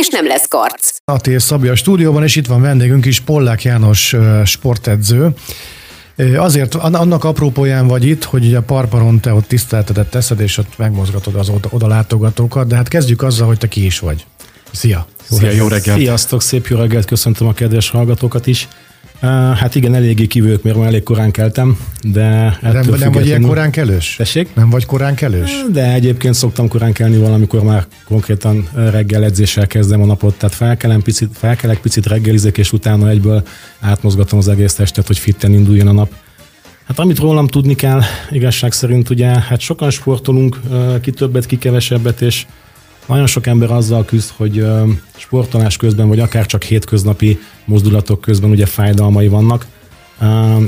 [0.00, 0.96] és nem lesz karc.
[1.04, 5.34] Atér Szabi a stúdióban, és itt van vendégünk is, Pollák János sportedző.
[6.36, 10.78] Azért annak aprópóján vagy itt, hogy ugye a parparon te ott tiszteltetet teszed, és ott
[10.78, 14.26] megmozgatod az oda, oda látogatókat, de hát kezdjük azzal, hogy te ki is vagy.
[14.72, 15.06] Szia!
[15.30, 15.98] Szia, jó reggelt!
[15.98, 18.68] Sziasztok, szép jó reggelt, köszöntöm a kedves hallgatókat is.
[19.30, 23.70] Hát igen, eléggé kívülök, mert már elég korán keltem, de Nem, nem vagy ilyen korán
[23.70, 24.14] kelős?
[24.16, 24.54] Tessék?
[24.54, 25.50] Nem vagy korán kelős?
[25.72, 31.02] De egyébként szoktam korán kelni valamikor már konkrétan reggel edzéssel kezdem a napot, tehát felkelem
[31.02, 33.42] picit, felkelek, picit reggelizek, és utána egyből
[33.80, 36.12] átmozgatom az egész testet, hogy fitten induljon a nap.
[36.84, 40.60] Hát amit rólam tudni kell, igazság szerint ugye, hát sokan sportolunk,
[41.02, 42.46] ki többet, ki kevesebbet, és
[43.06, 44.66] nagyon sok ember azzal küzd, hogy
[45.16, 49.66] sportolás közben, vagy akár csak hétköznapi mozdulatok közben ugye fájdalmai vannak,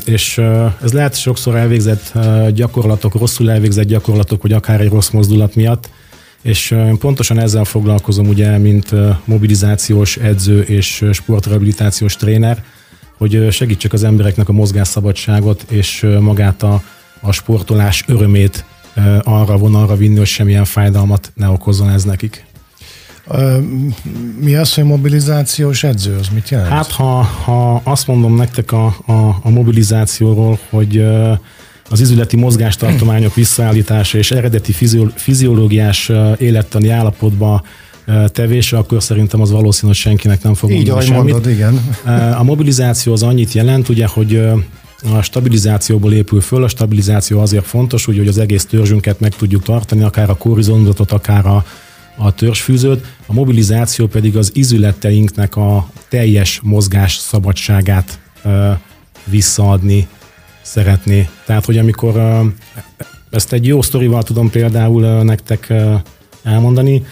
[0.04, 0.38] és
[0.82, 2.12] ez lehet sokszor elvégzett
[2.54, 5.88] gyakorlatok, rosszul elvégzett gyakorlatok, vagy akár egy rossz mozdulat miatt,
[6.42, 8.90] és pontosan ezzel foglalkozom ugye, mint
[9.24, 12.64] mobilizációs edző és sportrehabilitációs tréner,
[13.16, 16.82] hogy segítsek az embereknek a mozgásszabadságot és magát a,
[17.20, 18.64] a sportolás örömét
[19.22, 22.44] arra vonalra vinni, hogy semmilyen fájdalmat ne okozzon ez nekik.
[24.40, 26.16] Mi az, hogy mobilizációs edző?
[26.16, 26.68] Az mit jelent?
[26.68, 31.04] Hát, ha, ha azt mondom nektek a, a, a mobilizációról, hogy
[31.90, 34.72] az izületi mozgástartományok visszaállítása és eredeti
[35.14, 37.62] fiziológiás élettani állapotba
[38.26, 41.32] tevése, akkor szerintem az valószínű, hogy senkinek nem fog Így, mondani semmit.
[41.32, 41.96] mondod, igen.
[42.38, 44.42] A mobilizáció az annyit jelent, ugye, hogy
[45.02, 49.62] a stabilizációból épül föl, a stabilizáció azért fontos, úgy, hogy az egész törzsünket meg tudjuk
[49.62, 51.64] tartani, akár a korizontot, akár a,
[52.16, 58.70] a törzsfűzőt, a mobilizáció pedig az izületeinknek a teljes mozgás szabadságát ö,
[59.24, 60.08] visszaadni
[60.62, 61.28] szeretné.
[61.46, 62.40] Tehát, hogy amikor ö,
[63.30, 65.94] ezt egy jó sztorival tudom például ö, nektek ö,
[66.42, 67.04] elmondani,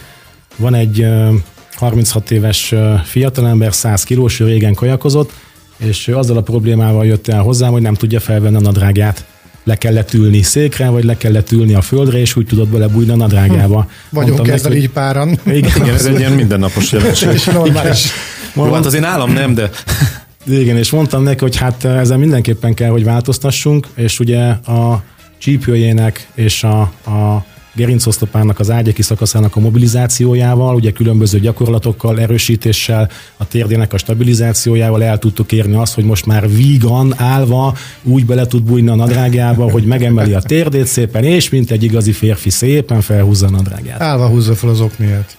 [0.57, 1.33] van egy ö,
[1.73, 5.31] 36 éves ö, fiatalember, 100 kilós, régen kajakozott,
[5.77, 9.25] és azzal a problémával jött el hozzám, hogy nem tudja felvenni a nadrágját.
[9.63, 13.15] Le kellett ülni székre, vagy le kellett ülni a földre, és úgy tudott belebújni a
[13.15, 13.89] nadrágjába.
[14.09, 15.39] Vagyunk Mondtam ezzel neki, így páran.
[15.45, 17.29] Igen, Igen, ez egy ilyen mindennapos jelenség.
[17.31, 18.07] És normális.
[18.55, 19.69] Jó, hát az én állam nem, de
[20.47, 25.03] Igen, és mondtam neki, hogy hát ezen mindenképpen kell, hogy változtassunk, és ugye a
[25.37, 33.47] csípőjének és a, a gerincoszlopának az ágyeki szakaszának a mobilizációjával, ugye különböző gyakorlatokkal, erősítéssel, a
[33.47, 38.63] térdének a stabilizációjával el tudtuk érni azt, hogy most már vígan, állva úgy bele tud
[38.63, 43.47] bújni a nadrágjába, hogy megemeli a térdét szépen, és mint egy igazi férfi szépen felhúzza
[43.47, 44.01] a nadrágját.
[44.01, 45.37] Állva húzza fel az okniát.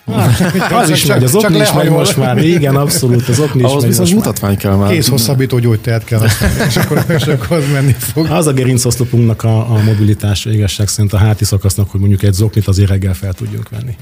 [0.72, 2.44] Az is Csak- megy, az okni is megy most már.
[2.44, 4.26] Igen, abszolút, az okni is ahhoz megy viszont most már.
[4.26, 4.90] mutatvány kell már.
[4.90, 8.26] Kész hosszabbító gyógyteát kell használni, és akkor, és akkor az menni fog.
[8.30, 12.66] Az a gerincoszlopunknak a, a mobilitása igazság szerint a háti szakasznak, hogy mondjuk egy zoknit
[12.66, 13.96] azért reggel fel tudjunk venni.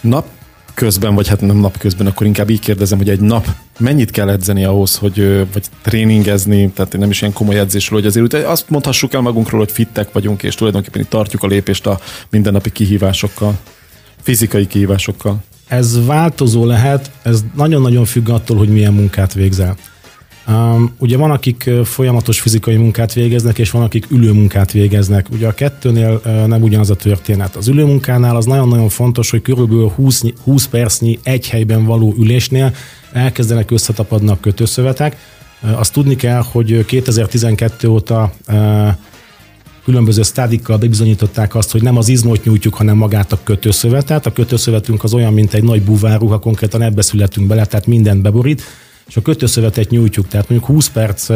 [0.00, 0.26] Nap
[0.74, 3.46] közben, vagy hát nem nap közben, akkor inkább így kérdezem, hogy egy nap
[3.78, 8.46] mennyit kell edzeni ahhoz, hogy, vagy tréningezni, tehát nem is ilyen komoly edzésről, hogy azért
[8.46, 12.00] azt mondhassuk el magunkról, hogy fittek vagyunk, és tulajdonképpen itt tartjuk a lépést a
[12.30, 13.58] mindennapi kihívásokkal,
[14.22, 15.36] fizikai kihívásokkal.
[15.68, 19.76] Ez változó lehet, ez nagyon-nagyon függ attól, hogy milyen munkát végzel.
[20.98, 25.26] Ugye van, akik folyamatos fizikai munkát végeznek, és van, akik ülőmunkát végeznek.
[25.30, 27.56] Ugye a kettőnél nem ugyanaz a történet.
[27.56, 32.74] Az ülőmunkánál az nagyon-nagyon fontos, hogy körülbelül 20, 20 percnyi egy helyben való ülésnél
[33.12, 35.16] elkezdenek összetapadni a kötőszövetek.
[35.60, 38.32] Azt tudni kell, hogy 2012 óta
[39.84, 44.26] különböző stádikkal bebizonyították azt, hogy nem az izmot nyújtjuk, hanem magát a kötőszövetet.
[44.26, 48.62] A kötőszövetünk az olyan, mint egy nagy búváruha, konkrétan ebbe születünk bele, tehát mindent beborít,
[49.08, 50.28] és a kötőszövetet nyújtjuk.
[50.28, 51.30] Tehát mondjuk 20 perc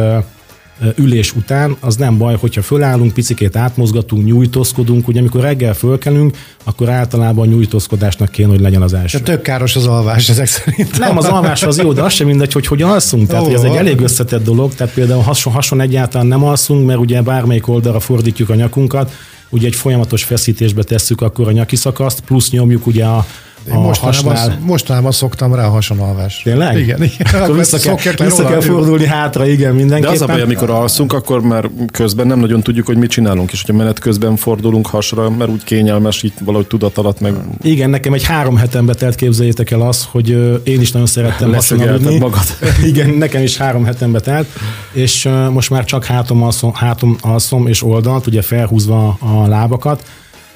[0.97, 6.89] ülés után az nem baj, hogyha fölállunk, picikét átmozgatunk, nyújtózkodunk, ugye amikor reggel fölkelünk, akkor
[6.89, 9.19] általában a nyújtózkodásnak kéne, hogy legyen az első.
[9.19, 10.99] Tök káros az alvás ezek szerint.
[10.99, 13.29] Nem, az alvás az jó, de az sem mindegy, hogy hogyan alszunk.
[13.29, 16.99] Tehát hogy ez egy elég összetett dolog, tehát például hason, hason egyáltalán nem alszunk, mert
[16.99, 19.13] ugye bármelyik oldalra fordítjuk a nyakunkat,
[19.49, 23.27] ugye egy folyamatos feszítésbe tesszük akkor a nyaki szakaszt, plusz nyomjuk ugye a,
[23.71, 24.59] a mostanában, hasnál.
[24.63, 26.41] mostanában szoktam rá a hasonalvás.
[26.45, 26.79] Tényleg?
[26.79, 27.43] Igen, igen.
[27.43, 28.49] Akkor vissza kell, vissza róla.
[28.49, 30.15] kell fordulni hátra, igen, De mindenképpen.
[30.15, 33.61] az a baj, amikor alszunk, akkor már közben nem nagyon tudjuk, hogy mit csinálunk, és
[33.61, 38.13] hogyha menet közben fordulunk hasra, mert úgy kényelmes, így valahogy tudat alatt meg Igen, nekem
[38.13, 40.29] egy három hetembe telt képzeljétek el az, hogy
[40.65, 42.19] én is nagyon szerettem lassan aludni.
[42.19, 42.45] magad.
[42.85, 44.47] Igen, nekem is három hetembe telt,
[44.93, 50.03] és most már csak hátom alszom, hátom alszom és oldalt, ugye felhúzva a lábakat.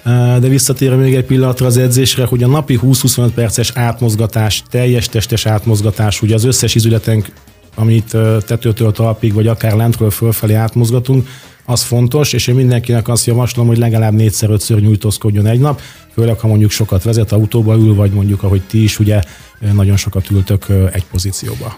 [0.05, 5.47] De visszatérve még egy pillanatra az edzésre, hogy a napi 20-25 perces átmozgatás, teljes testes
[5.47, 7.33] átmozgatás, ugye az összes izületenk,
[7.75, 8.17] amit
[8.47, 11.29] tetőtől talpig, vagy akár lentről fölfelé átmozgatunk,
[11.65, 15.81] az fontos, és én mindenkinek azt javaslom, hogy legalább négyszer-ötször nyújtózkodjon egy nap,
[16.15, 19.21] főleg ha mondjuk sokat vezet, autóba ül, vagy mondjuk ahogy ti is, ugye
[19.73, 21.77] nagyon sokat ültök egy pozícióba.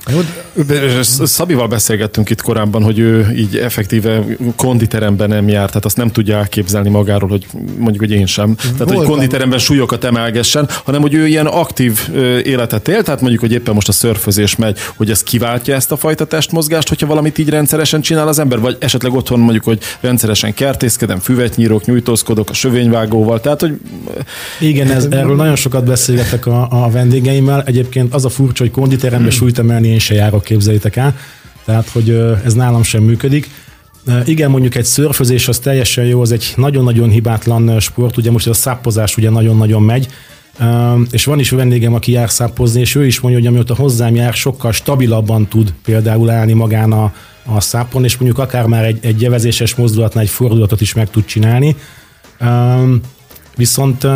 [1.23, 4.25] Szabival beszélgettünk itt korábban, hogy ő így effektíve
[4.57, 7.47] konditeremben nem jár, tehát azt nem tudja elképzelni magáról, hogy
[7.79, 8.55] mondjuk, hogy én sem.
[8.55, 9.11] Tehát, hogy Voltam.
[9.13, 12.09] konditeremben súlyokat emelgessen, hanem hogy ő ilyen aktív
[12.45, 15.97] életet él, tehát mondjuk, hogy éppen most a szörfözés megy, hogy ez kiváltja ezt a
[15.97, 20.55] fajta testmozgást, hogyha valamit így rendszeresen csinál az ember, vagy esetleg otthon mondjuk, hogy rendszeresen
[20.55, 23.81] kertészkedem, füvet nyírok, nyújtózkodok a sövényvágóval, tehát, hogy
[24.61, 27.65] Igen, ez, erről nagyon sokat beszélgetek a, a vendégeimmel.
[27.73, 31.17] Egyébként az a furcsa, hogy konditerembe súlyt emelni én se járok, képzeljétek el.
[31.65, 32.11] Tehát, hogy
[32.45, 33.51] ez nálam sem működik.
[34.25, 38.53] Igen, mondjuk egy szörfözés az teljesen jó, az egy nagyon-nagyon hibátlan sport, ugye most a
[38.55, 40.09] száppozás ugye nagyon-nagyon megy,
[41.11, 44.35] és van is vendégem, aki jár szappozni, és ő is mondja, hogy amióta hozzám jár,
[44.35, 47.13] sokkal stabilabban tud például állni magán a,
[47.45, 51.25] a szápon, és mondjuk akár már egy, egy jevezéses mozdulatnál egy fordulatot is meg tud
[51.25, 51.77] csinálni.
[53.57, 54.07] Viszont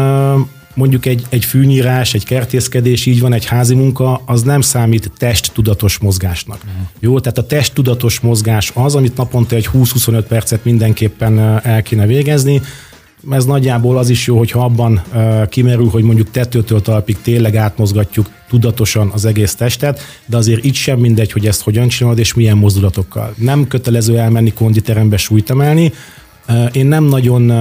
[0.77, 5.99] mondjuk egy, egy fűnyírás, egy kertészkedés, így van, egy házi munka, az nem számít testtudatos
[5.99, 6.65] mozgásnak.
[6.65, 6.73] Mhm.
[7.01, 12.61] Jó, tehát a testtudatos mozgás az, amit naponta egy 20-25 percet mindenképpen el kéne végezni.
[13.31, 18.31] Ez nagyjából az is jó, hogyha abban ö, kimerül, hogy mondjuk tetőtől talpig tényleg átmozgatjuk
[18.49, 22.57] tudatosan az egész testet, de azért itt sem mindegy, hogy ezt hogyan csinálod és milyen
[22.57, 23.35] mozdulatokkal.
[23.37, 25.51] Nem kötelező elmenni konditerembe súlyt
[26.73, 27.53] Én nem nagyon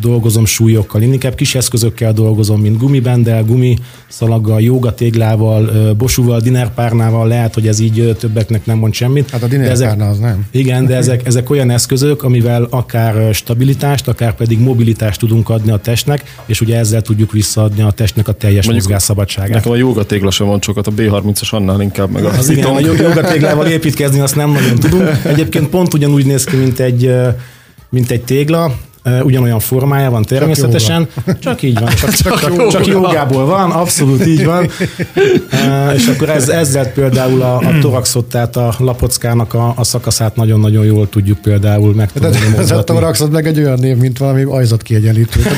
[0.00, 7.54] dolgozom súlyokkal, én inkább kis eszközökkel dolgozom, mint gumibendel, gumiszalaggal, jogatéglával, ö, bosúval, dinerpárnával, lehet,
[7.54, 9.30] hogy ez így többeknek nem mond semmit.
[9.30, 10.46] Hát a De ezek- dinerpárna az nem.
[10.50, 15.76] igen, de ezek, ezek olyan eszközök, amivel akár stabilitást, akár pedig mobilitást tudunk adni a
[15.76, 19.50] testnek, és ugye ezzel tudjuk visszaadni a testnek a teljes Mondjuk mozgásszabadságát.
[19.54, 22.64] nekem a joga tégla sem van sokat, a B30-as annál inkább meg a Az igen,
[22.64, 25.08] a jogatéglával építkezni azt nem nagyon tudunk.
[25.32, 27.10] Egyébként pont ugyanúgy néz ki, mint egy,
[27.88, 28.78] mint egy tégla,
[29.22, 31.08] ugyanolyan formája van természetesen,
[31.40, 34.70] csak, így van, csak, csak, csak, csak jogából van, abszolút így van.
[35.94, 40.84] És akkor ez, ezzel például a, a toraxot, tehát a lapockának a, a szakaszát nagyon-nagyon
[40.84, 42.56] jól tudjuk például De megtudni.
[42.58, 45.40] ez a rakszod meg egy olyan név, mint valami ajzat kiegyenlítő.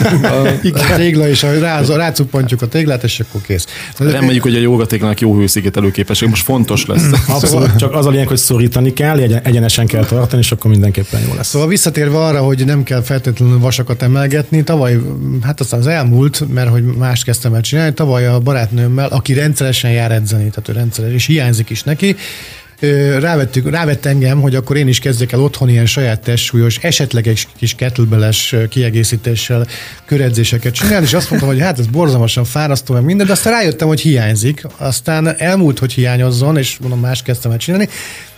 [0.75, 3.67] A tégla, és a rá, rácuppantjuk a téglát, és akkor kész.
[3.99, 7.05] Mondjuk, hogy a jogatéglának jó hőszigetelő képesség, most fontos lesz.
[7.29, 11.21] Abszolút, csak az a lényeg, hogy szorítani kell, egyen- egyenesen kell tartani, és akkor mindenképpen
[11.29, 11.49] jó lesz.
[11.49, 14.99] Szóval visszatérve arra, hogy nem kell feltétlenül vasakat emelgetni, tavaly,
[15.43, 19.91] hát aztán az elmúlt, mert hogy mást kezdtem el csinálni, tavaly a barátnőmmel, aki rendszeresen
[19.91, 22.17] jár edzeni, tehát ő rendszeresen, és hiányzik is neki,
[23.19, 27.47] rávettük, rávett engem, hogy akkor én is kezdjek el otthon ilyen saját testsúlyos, esetleg egy
[27.57, 29.67] kis kettlebeles kiegészítéssel
[30.05, 33.89] köredzéseket csinálni, és azt mondtam, hogy hát ez borzalmasan fárasztó, meg minden, de aztán rájöttem,
[33.89, 37.89] hogy hiányzik, aztán elmúlt, hogy hiányozzon, és mondom, más kezdtem el csinálni,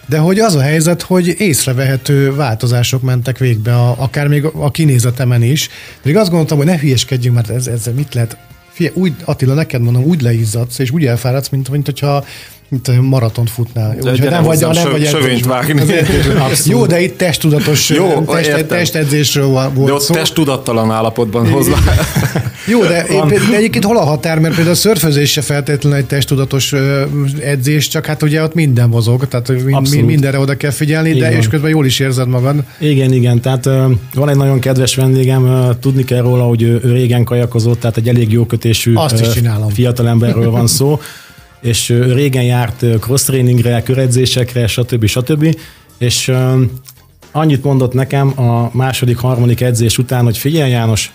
[0.06, 5.42] de hogy az a helyzet, hogy észrevehető változások mentek végbe, a, akár még a kinézetemen
[5.42, 5.68] is.
[6.02, 8.36] Még azt gondoltam, hogy ne hülyeskedjünk, mert ez, ez mit lehet.
[8.72, 12.24] Fie, úgy, Attila, neked mondom, úgy leizzadsz, és úgy elfáradsz, mint, mint hogyha
[12.72, 13.94] mint a maratont futnál.
[13.94, 15.82] Jó, hogyha gyere hozzám nem sö- vagy sövényt vágni.
[16.64, 20.14] Jó, de itt testtudatos Jó, test, testedzésről volt De ott szó.
[20.14, 21.72] testtudattalan állapotban hozzá.
[22.66, 26.04] Jó, de, például- de egyébként hol a határ, mert például a szörfözés se feltétlenül egy
[26.06, 26.74] testtudatos
[27.40, 30.06] edzés, csak hát ugye ott minden mozog, tehát hogy min, Abszolút.
[30.06, 32.56] mindenre oda kell figyelni, Így de és közben jól is érzed magad.
[32.78, 33.64] Igen, igen, tehát
[34.14, 38.32] van egy nagyon kedves vendégem, tudni kell róla, hogy ő, régen kajakozott, tehát egy elég
[38.32, 39.68] jó kötésű Azt is csinálom.
[39.68, 41.00] fiatalemberről van szó,
[41.62, 45.06] és ő régen járt ö, cross-trainingre, köredzésekre, stb.
[45.06, 45.56] stb.
[45.98, 46.32] És
[47.32, 51.12] annyit mondott nekem a második, harmadik edzés után, hogy figyelj János,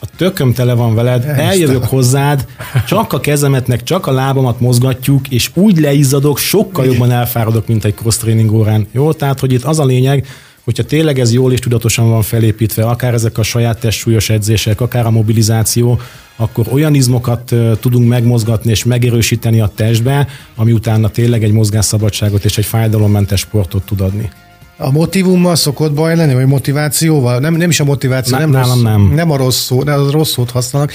[0.00, 2.46] a tököm tele van veled, eljövök hozzád,
[2.86, 7.94] csak a kezemetnek, csak a lábamat mozgatjuk, és úgy leizzadok, sokkal jobban elfáradok, mint egy
[7.94, 8.86] cross-training órán.
[8.92, 10.26] Jó, tehát, hogy itt az a lényeg,
[10.66, 15.06] hogyha tényleg ez jól és tudatosan van felépítve, akár ezek a saját testsúlyos edzések, akár
[15.06, 16.00] a mobilizáció,
[16.36, 22.58] akkor olyan izmokat tudunk megmozgatni és megerősíteni a testbe, ami utána tényleg egy mozgásszabadságot és
[22.58, 24.30] egy fájdalommentes sportot tud adni.
[24.76, 27.38] A motivummal szokott baj lenni, vagy motivációval?
[27.38, 29.12] Nem, nem is a motiváció, nem nálam rossz, nem.
[29.14, 30.92] nem a rossz szó, nem a rossz szót használnak.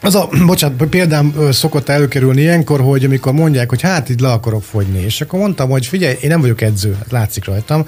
[0.00, 4.62] Az a, bocsánat, példám szokott előkerülni ilyenkor, hogy amikor mondják, hogy hát itt le akarok
[4.62, 7.84] fogyni, és akkor mondtam, hogy figyelj, én nem vagyok edző, hát látszik rajtam,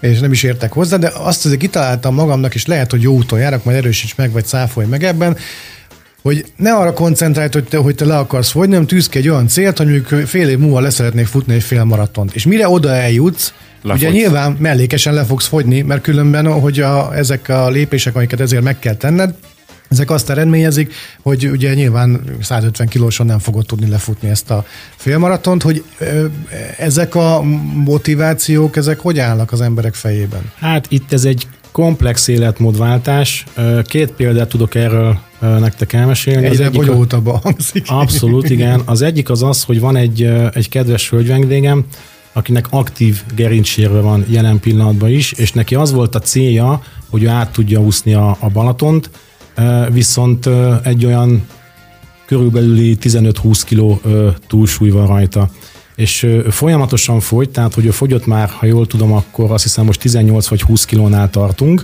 [0.00, 3.38] és nem is értek hozzá, de azt azért kitaláltam magamnak, és lehet, hogy jó úton
[3.38, 5.36] járok, majd erősíts meg, vagy száfolj meg ebben,
[6.22, 9.28] hogy ne arra koncentrálj, hogy te, hogy te le akarsz fogyni, nem tűz ki egy
[9.28, 12.34] olyan célt, hogy mondjuk fél év múlva leszeretnék futni egy fél maratont.
[12.34, 13.52] És mire oda eljutsz,
[13.82, 14.02] Lefogysz.
[14.02, 18.62] Ugye nyilván mellékesen le fogsz fogyni, mert különben, hogy a, ezek a lépések, amiket ezért
[18.62, 19.34] meg kell tenned,
[19.90, 20.92] ezek azt eredményezik,
[21.22, 24.64] hogy ugye nyilván 150 kilóson nem fogod tudni lefutni ezt a
[24.96, 25.84] félmaratont, hogy
[26.78, 27.42] ezek a
[27.74, 30.52] motivációk, ezek hogy állnak az emberek fejében?
[30.58, 33.44] Hát itt ez egy komplex életmódváltás.
[33.82, 36.46] Két példát tudok erről nektek elmesélni.
[36.46, 37.84] Egyre az bonyolultabb hangzik.
[37.88, 38.82] Abszolút, igen.
[38.94, 41.84] Az egyik az az, hogy van egy, egy kedves hölgyvendégem,
[42.32, 47.28] akinek aktív gerincsérve van jelen pillanatban is, és neki az volt a célja, hogy ő
[47.28, 49.10] át tudja úszni a, a Balatont,
[49.90, 50.48] viszont
[50.82, 51.46] egy olyan
[52.26, 54.00] körülbelüli 15-20 kiló
[54.46, 55.50] túlsúly van rajta.
[55.96, 60.00] És folyamatosan fogy, tehát hogy ő fogyott már, ha jól tudom, akkor azt hiszem most
[60.00, 61.82] 18 vagy 20 kilónál tartunk,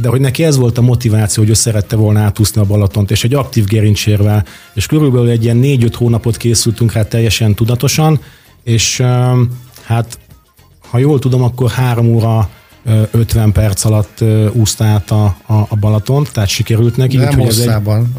[0.00, 3.24] de hogy neki ez volt a motiváció, hogy ő szerette volna átúszni a Balatont, és
[3.24, 4.44] egy aktív gerincsérvel,
[4.74, 8.20] és körülbelül egy ilyen 4-5 hónapot készültünk rá teljesen tudatosan,
[8.64, 9.00] és
[9.84, 10.18] hát
[10.90, 12.50] ha jól tudom, akkor három óra
[13.10, 17.16] 50 perc alatt úszta át a, a, a Balatont, tehát sikerült neki.
[17.16, 18.14] Nem hosszában.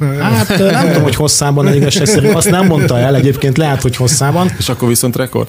[0.00, 0.06] Egy...
[0.20, 3.96] Hát nem tudom, hogy hosszában, de igazság szerint azt nem mondta el, egyébként lehet, hogy
[3.96, 4.50] hosszában.
[4.58, 5.48] És akkor viszont rekord?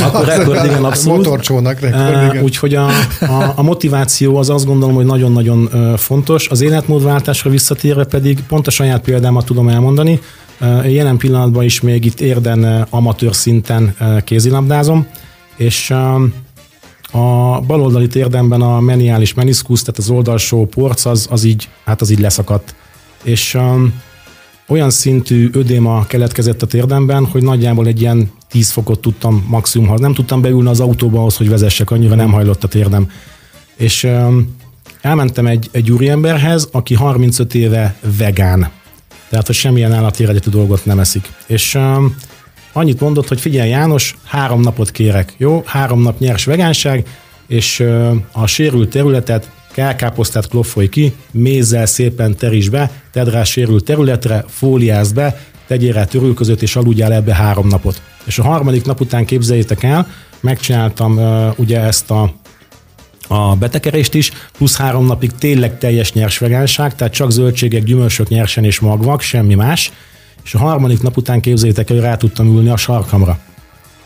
[0.00, 1.16] Akkor rekord, igen, abszolút.
[1.16, 2.42] Motorcsónak rekord, igen.
[2.42, 2.86] Úgyhogy a,
[3.20, 6.48] a, a motiváció az azt gondolom, hogy nagyon-nagyon fontos.
[6.48, 10.20] Az életmódváltásra visszatérve pedig pont a saját példámat tudom elmondani.
[10.86, 15.06] Jelen pillanatban is még itt érden amatőr szinten kézilabdázom,
[15.56, 15.94] és
[17.10, 22.10] a baloldali térdemben a meniális meniszkusz, tehát az oldalsó porc, az, az, így, hát az
[22.10, 22.74] így leszakadt.
[23.22, 23.94] És um,
[24.68, 30.14] olyan szintű ödéma keletkezett a térdemben, hogy nagyjából egy ilyen 10 fokot tudtam maximum, nem
[30.14, 33.10] tudtam beülni az autóba ahhoz, hogy vezessek, annyira nem hajlott a térdem.
[33.76, 34.56] És um,
[35.00, 38.70] elmentem egy, egy úriemberhez, aki 35 éve vegán.
[39.28, 41.32] Tehát, hogy semmilyen állati eredetű dolgot nem eszik.
[41.46, 42.16] És um,
[42.72, 45.62] annyit mondott, hogy figyelj János, három napot kérek, jó?
[45.66, 47.06] Három nap nyers vegánság,
[47.46, 47.84] és
[48.32, 55.14] a sérült területet kelkáposztát kloffolj ki, mézzel szépen teríts be, tedd rá sérült területre, fóliázd
[55.14, 58.02] be, tegyél rá törülközött, és aludjál ebbe három napot.
[58.24, 60.06] És a harmadik nap után képzeljétek el,
[60.40, 62.32] megcsináltam uh, ugye ezt a
[63.32, 68.64] a betekerést is, plusz három napig tényleg teljes nyers vegánság, tehát csak zöldségek, gyümölcsök nyersen
[68.64, 69.92] és magvak, semmi más,
[70.44, 73.38] és a harmadik nap után képzétek hogy rá tudtam ülni a sarkamra.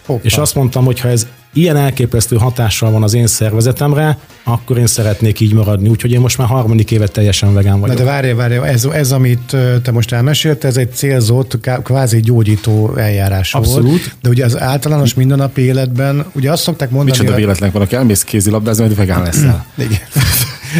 [0.06, 0.24] Hoppa.
[0.24, 4.86] És azt mondtam, hogy ha ez ilyen elképesztő hatással van az én szervezetemre, akkor én
[4.86, 5.88] szeretnék így maradni.
[5.88, 7.96] Úgyhogy én most már harmadik évet teljesen vegán vagyok.
[7.96, 12.96] Na de várj, várj, ez, ez, amit te most elmesélt, ez egy célzott, kvázi gyógyító
[12.96, 13.88] eljárás Abszolút.
[13.88, 14.16] volt.
[14.22, 17.18] De ugye az általános mindennapi életben, ugye azt szokták mondani...
[17.18, 19.66] Micsoda véletlenek vannak, elmész kézilabdázni, hogy vegán leszel.
[19.76, 19.98] Igen.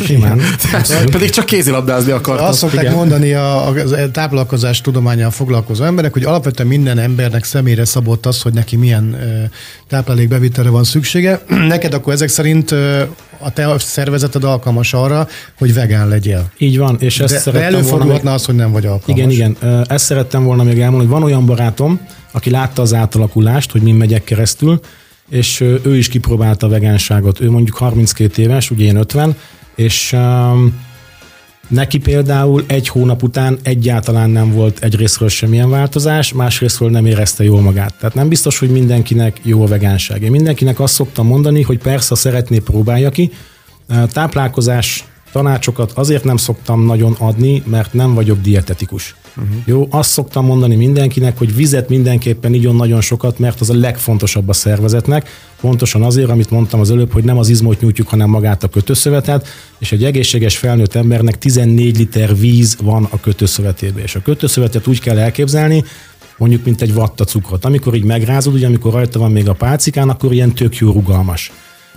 [0.05, 0.41] Simán.
[1.11, 2.47] Pedig csak kézilabdázni akartam.
[2.47, 2.95] Azt szokták Igen.
[2.95, 3.75] mondani a, a
[4.13, 9.17] táplálkozás tudományán foglalkozó emberek, hogy alapvetően minden embernek személyre szabott az, hogy neki milyen
[9.89, 11.43] táplálékbevitelre van szüksége.
[11.69, 12.71] Neked akkor ezek szerint
[13.39, 16.51] a te szervezeted alkalmas arra, hogy vegán legyél.
[16.59, 19.23] Így van, és ezt de, szerettem de előfordulhatna volna, az, hogy nem vagy alkalmas.
[19.23, 19.85] Igen, igen.
[19.89, 22.01] Ezt szerettem volna még elmondani, hogy van olyan barátom,
[22.33, 24.81] aki látta az átalakulást, hogy mi megyek keresztül,
[25.31, 27.41] és ő is kipróbálta a vegánságot.
[27.41, 29.37] Ő mondjuk 32 éves, ugye én 50,
[29.75, 30.83] és um,
[31.69, 37.61] neki például egy hónap után egyáltalán nem volt egyrésztről semmilyen változás, másrésztről nem érezte jól
[37.61, 37.95] magát.
[37.99, 40.23] Tehát nem biztos, hogy mindenkinek jó a vegánság.
[40.23, 43.33] Én mindenkinek azt szoktam mondani, hogy persze szeretné próbálja ki,
[44.13, 49.15] táplálkozás tanácsokat azért nem szoktam nagyon adni, mert nem vagyok dietetikus.
[49.37, 49.57] Uh-huh.
[49.65, 54.49] Jó, azt szoktam mondani mindenkinek, hogy vizet mindenképpen igyon nagyon sokat, mert az a legfontosabb
[54.49, 55.29] a szervezetnek.
[55.61, 59.49] Pontosan azért, amit mondtam az előbb, hogy nem az izmot nyújtjuk, hanem magát a kötőszövetet,
[59.79, 64.03] és egy egészséges felnőtt embernek 14 liter víz van a kötőszövetében.
[64.03, 65.85] És a kötőszövetet úgy kell elképzelni,
[66.37, 67.65] mondjuk, mint egy vatta cukrot.
[67.65, 71.53] Amikor így megrázod, ugye amikor rajta van még a pálcikán, akkor ilyen tök jó rugalmas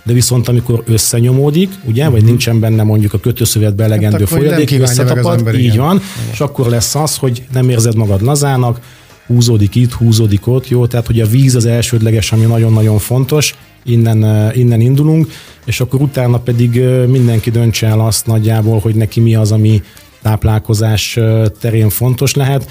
[0.08, 2.12] de viszont amikor összenyomódik, ugye, uh-huh.
[2.12, 2.30] vagy mhm.
[2.30, 5.76] nincsen benne mondjuk a kötőszövetbe elegendő hát folyadék, összetapad, ember, így igen.
[5.76, 6.30] van, igen.
[6.32, 8.80] és akkor lesz az, hogy nem érzed magad lazának,
[9.26, 14.50] húzódik itt, húzódik ott, jó, tehát hogy a víz az elsődleges, ami nagyon-nagyon fontos, innen,
[14.54, 15.30] innen indulunk,
[15.64, 19.82] és akkor utána pedig mindenki döntse el azt nagyjából, hogy neki mi az, ami
[20.22, 21.18] táplálkozás
[21.60, 22.70] terén fontos lehet.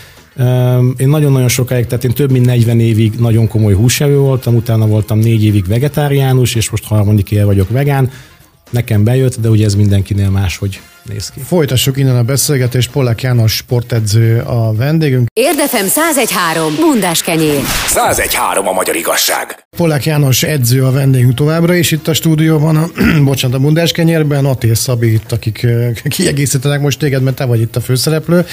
[0.98, 5.20] Én nagyon-nagyon sokáig, tehát én több mint 40 évig nagyon komoly húsevő voltam, utána voltam
[5.20, 8.12] négy évig vegetáriánus, és most harmadik éve vagyok vegán.
[8.70, 11.39] Nekem bejött, de ugye ez mindenkinél más, hogy néz ki.
[11.39, 12.91] Folytassuk innen a beszélgetést.
[12.91, 15.27] Pollák János sportedző a vendégünk.
[15.34, 16.75] Érdefem 1013.
[16.75, 17.62] Bundás kenyér.
[17.86, 19.65] 1013 a magyar igazság.
[19.77, 22.88] Pollák János edző a vendégünk továbbra is itt a stúdióban, a,
[23.24, 25.67] bocsánat, a Bundás kenyérben, Attil Szabi itt, akik
[26.10, 28.46] kiegészítenek most téged, mert te vagy itt a főszereplő.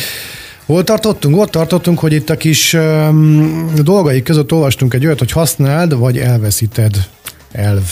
[0.66, 1.36] Hol tartottunk?
[1.36, 6.18] Ott tartottunk, hogy itt a kis um, dolgai között olvastunk egy olyat, hogy használd, vagy
[6.18, 7.08] elveszíted
[7.52, 7.82] elv.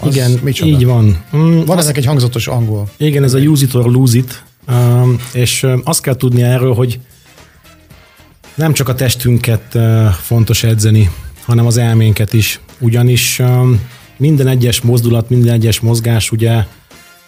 [0.00, 0.70] Az Igen, micsoda?
[0.70, 1.22] így van.
[1.36, 2.88] Mm, Van ezek egy hangzatos angol.
[2.96, 6.74] Igen, ez a use it or lose it, um, és um, azt kell tudni erről,
[6.74, 6.98] hogy
[8.54, 11.10] nem csak a testünket uh, fontos edzeni,
[11.44, 12.60] hanem az elménket is.
[12.78, 13.80] Ugyanis um,
[14.16, 16.64] minden egyes mozdulat, minden egyes mozgás ugye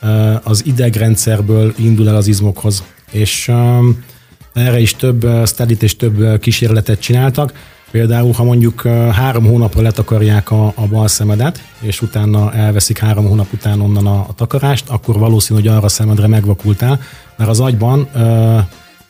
[0.02, 2.82] uh, az idegrendszerből indul el az izmokhoz.
[3.11, 4.04] És um,
[4.52, 7.52] erre is több uh, study és több uh, kísérletet csináltak.
[7.90, 13.26] Például, ha mondjuk uh, három hónapra letakarják a, a bal szemedet, és utána elveszik három
[13.26, 17.00] hónap után onnan a, a takarást, akkor valószínű, hogy arra a szemedre megvakultál,
[17.37, 18.09] mert az agyban,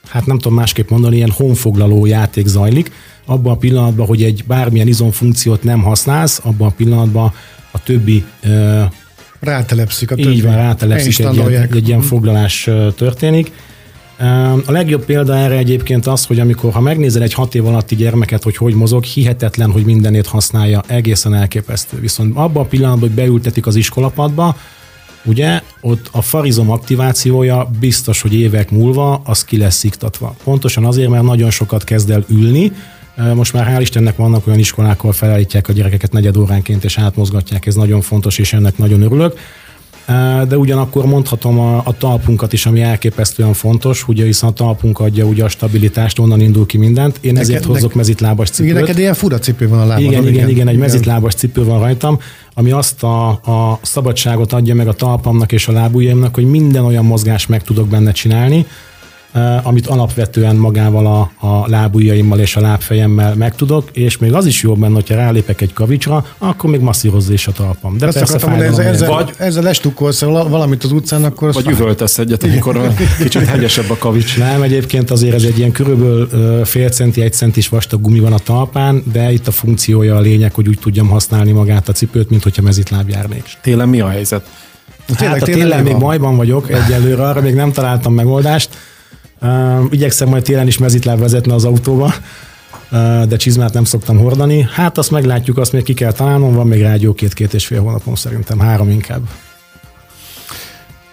[0.09, 2.93] hát nem tudom másképp mondani, ilyen honfoglaló játék zajlik.
[3.27, 7.33] Abban a pillanatban, hogy egy bármilyen izomfunkciót nem használsz, abban a pillanatban
[7.71, 8.25] a többi
[9.43, 10.31] Rátelepszik a többi.
[10.31, 13.53] így van, rátelepszik, egy ilyen, egy ilyen foglalás ö, történik.
[14.67, 18.43] A legjobb példa erre egyébként az, hogy amikor ha megnézel egy hat év alatti gyermeket,
[18.43, 22.01] hogy hogy mozog, hihetetlen, hogy mindenét használja, egészen elképesztő.
[22.01, 24.57] Viszont abban a pillanatban, hogy beültetik az iskolapadba,
[25.25, 30.35] ugye, ott a farizom aktivációja biztos, hogy évek múlva az ki lesz iktatva.
[30.45, 32.73] Pontosan azért, mert nagyon sokat kezd el ülni,
[33.35, 37.67] most már hál' Istennek vannak olyan iskolák, ahol felállítják a gyerekeket negyed óránként, és átmozgatják,
[37.67, 39.39] ez nagyon fontos, és ennek nagyon örülök.
[40.49, 45.25] De ugyanakkor mondhatom a, a talpunkat is, ami elképesztően fontos, ugye hiszen a talpunk adja
[45.25, 47.19] ugye a stabilitást, onnan indul ki mindent.
[47.21, 48.81] Én ezért Neked- hozok mezitlábas Igen, cipőt.
[48.81, 50.11] neked ilyen fura cipő van a lábadon.
[50.13, 52.19] Igen, igen, igen, egy mezitlábas cipő van rajtam,
[52.55, 57.05] ami azt a, a szabadságot adja meg a talpamnak és a lábujjaimnak, hogy minden olyan
[57.05, 58.67] mozgást meg tudok benne csinálni,
[59.63, 64.63] amit alapvetően magával a, a lábujjaimmal és a lábfejemmel meg tudok, és még az is
[64.63, 67.99] jó benne, hogyha rálépek egy kavicsra, akkor még masszírozza is a talpam.
[67.99, 71.65] De Ezt persze akartam ezzel, ezzel, vagy, ezzel lestukkolsz valamit az utcán, akkor az Vagy
[71.65, 71.73] fáj.
[71.73, 74.39] üvöltesz egyet, amikor kicsit hegyesebb a kavics.
[74.39, 78.39] Nem, egyébként azért ez egy ilyen körülbelül fél centi, egy centis vastag gumi van a
[78.39, 82.43] talpán, de itt a funkciója a lényeg, hogy úgy tudjam használni magát a cipőt, mint
[82.43, 83.45] hogyha mezitláb járnék.
[83.63, 84.47] Télen mi a helyzet?
[85.17, 88.69] Tényleg, hát a tényleg télen mi még bajban vagyok egyelőre, arra még nem találtam megoldást.
[89.91, 92.15] Igyekszem majd télen is mezitláb vezetni az autóba,
[93.29, 94.69] de csizmát nem szoktam hordani.
[94.73, 97.67] Hát azt meglátjuk, azt még ki kell találnom, van még rá egy jó két-két és
[97.67, 99.21] fél hónapom szerintem, három inkább.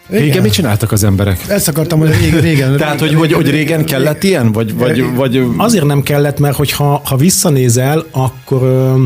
[0.09, 1.45] Régen mit csináltak az emberek?
[1.47, 2.41] Ezt akartam, hogy régen.
[2.41, 4.51] régen Tehát, hogy, hogy, hogy régen kellett ilyen?
[4.51, 9.03] Vagy, vagy, vagy Azért nem kellett, mert hogyha ha visszanézel, akkor ö,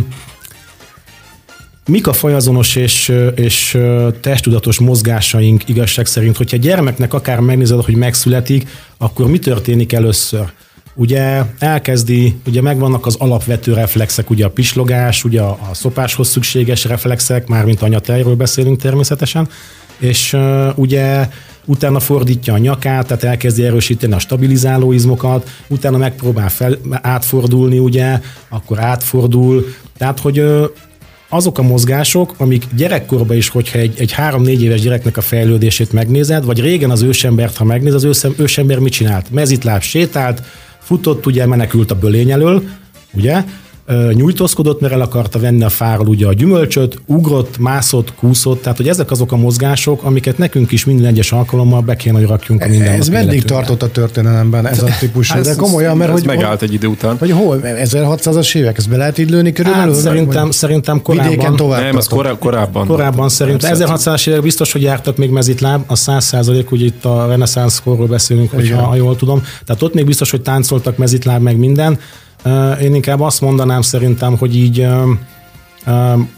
[1.86, 3.78] mik a fajazonos és, és
[4.20, 6.38] testtudatos mozgásaink igazság szerint?
[6.38, 8.68] Hogyha gyermeknek akár megnézed, hogy megszületik,
[8.98, 10.52] akkor mi történik először?
[10.96, 17.48] Ugye elkezdi, ugye megvannak az alapvető reflexek, ugye a pislogás, ugye a, szopáshoz szükséges reflexek,
[17.48, 19.48] mármint anyatejről beszélünk természetesen,
[19.98, 20.38] és
[20.76, 21.28] ugye
[21.66, 28.20] utána fordítja a nyakát, tehát elkezdi erősíteni a stabilizáló izmokat, utána megpróbál fel, átfordulni, ugye,
[28.50, 29.66] akkor átfordul,
[29.98, 30.44] tehát hogy
[31.34, 36.46] azok a mozgások, amik gyerekkorban is, hogyha egy, egy három-négy éves gyereknek a fejlődését megnézed,
[36.46, 39.32] vagy régen az ősembert, ha megnézed, az őszem, ősember mit csinált?
[39.32, 40.44] Mezitláb sétált,
[40.80, 42.64] futott, ugye menekült a bölény elől,
[43.14, 43.44] ugye?
[44.14, 48.88] Nyújtózkodott, mert el akarta venni a fáról ugye a gyümölcsöt, ugrott, mászott, kúszott, tehát hogy
[48.88, 52.68] ezek azok a mozgások, amiket nekünk is minden egyes alkalommal be kéne, hogy rakjunk a
[52.68, 55.42] minden Ez meddig tartott a történelemben, ez a típusú?
[55.42, 56.28] De komolyan, mert ez hogy...
[56.28, 57.18] megállt egy idő után.
[57.18, 57.60] Hogy hol?
[57.64, 58.78] 1600-as évek?
[58.78, 59.94] Ezt be lehet így lőni körülbelül?
[59.94, 62.88] Hát, szerintem, vagy szerintem Vidéken korábban, tovább Nem, ez korá, korábban.
[62.88, 63.78] Korábban szerintem.
[63.78, 67.82] Nem 1600-as évek biztos, hogy jártak még mezitláb, a 100 százalék, ugye itt a reneszánsz
[67.84, 69.44] korról beszélünk, hogyha, ha jól tudom.
[69.66, 72.00] Tehát ott még biztos, hogy táncoltak mezitláb, meg minden.
[72.82, 74.88] Én inkább azt mondanám szerintem, hogy így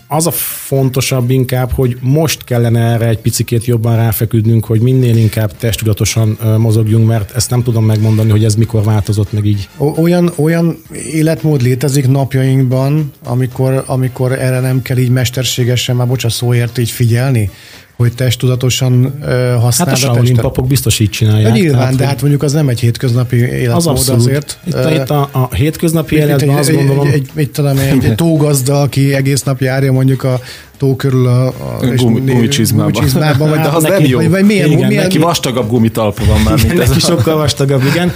[0.08, 5.58] az a fontosabb inkább, hogy most kellene erre egy picikét jobban ráfeküdnünk, hogy minél inkább
[5.58, 9.70] testudatosan mozogjunk, mert ezt nem tudom megmondani, hogy ez mikor változott meg így.
[9.98, 10.78] Olyan, olyan
[11.12, 17.50] életmód létezik napjainkban, amikor, amikor erre nem kell így mesterségesen, már bocsánat szóért így figyelni,
[17.96, 21.54] hogy testtudatosan uh, Hát használd a Shaolin papok biztos így csinálják.
[21.54, 24.22] nyilván, tehát, de hát mondjuk az nem egy hétköznapi életmód az abszolút.
[24.22, 24.60] azért.
[24.64, 27.50] Itt, a, Ö, itt a, a hétköznapi életben egy, azt egy, gondolom, egy, egy, mit
[27.50, 30.40] tudom, én, egy, egy tógazda, aki egész nap járja mondjuk a
[30.78, 31.54] tó körül a, a
[31.96, 32.92] Gumi, gumicsizmában.
[32.92, 34.18] gumicsizmában, vagy, De az neki- nem jó.
[34.18, 36.64] vagy, vagy milyen, Igen, milyen, Neki vastagabb gumitalpa van már, ez.
[36.64, 38.12] neki a- sokkal vastagabb, igen.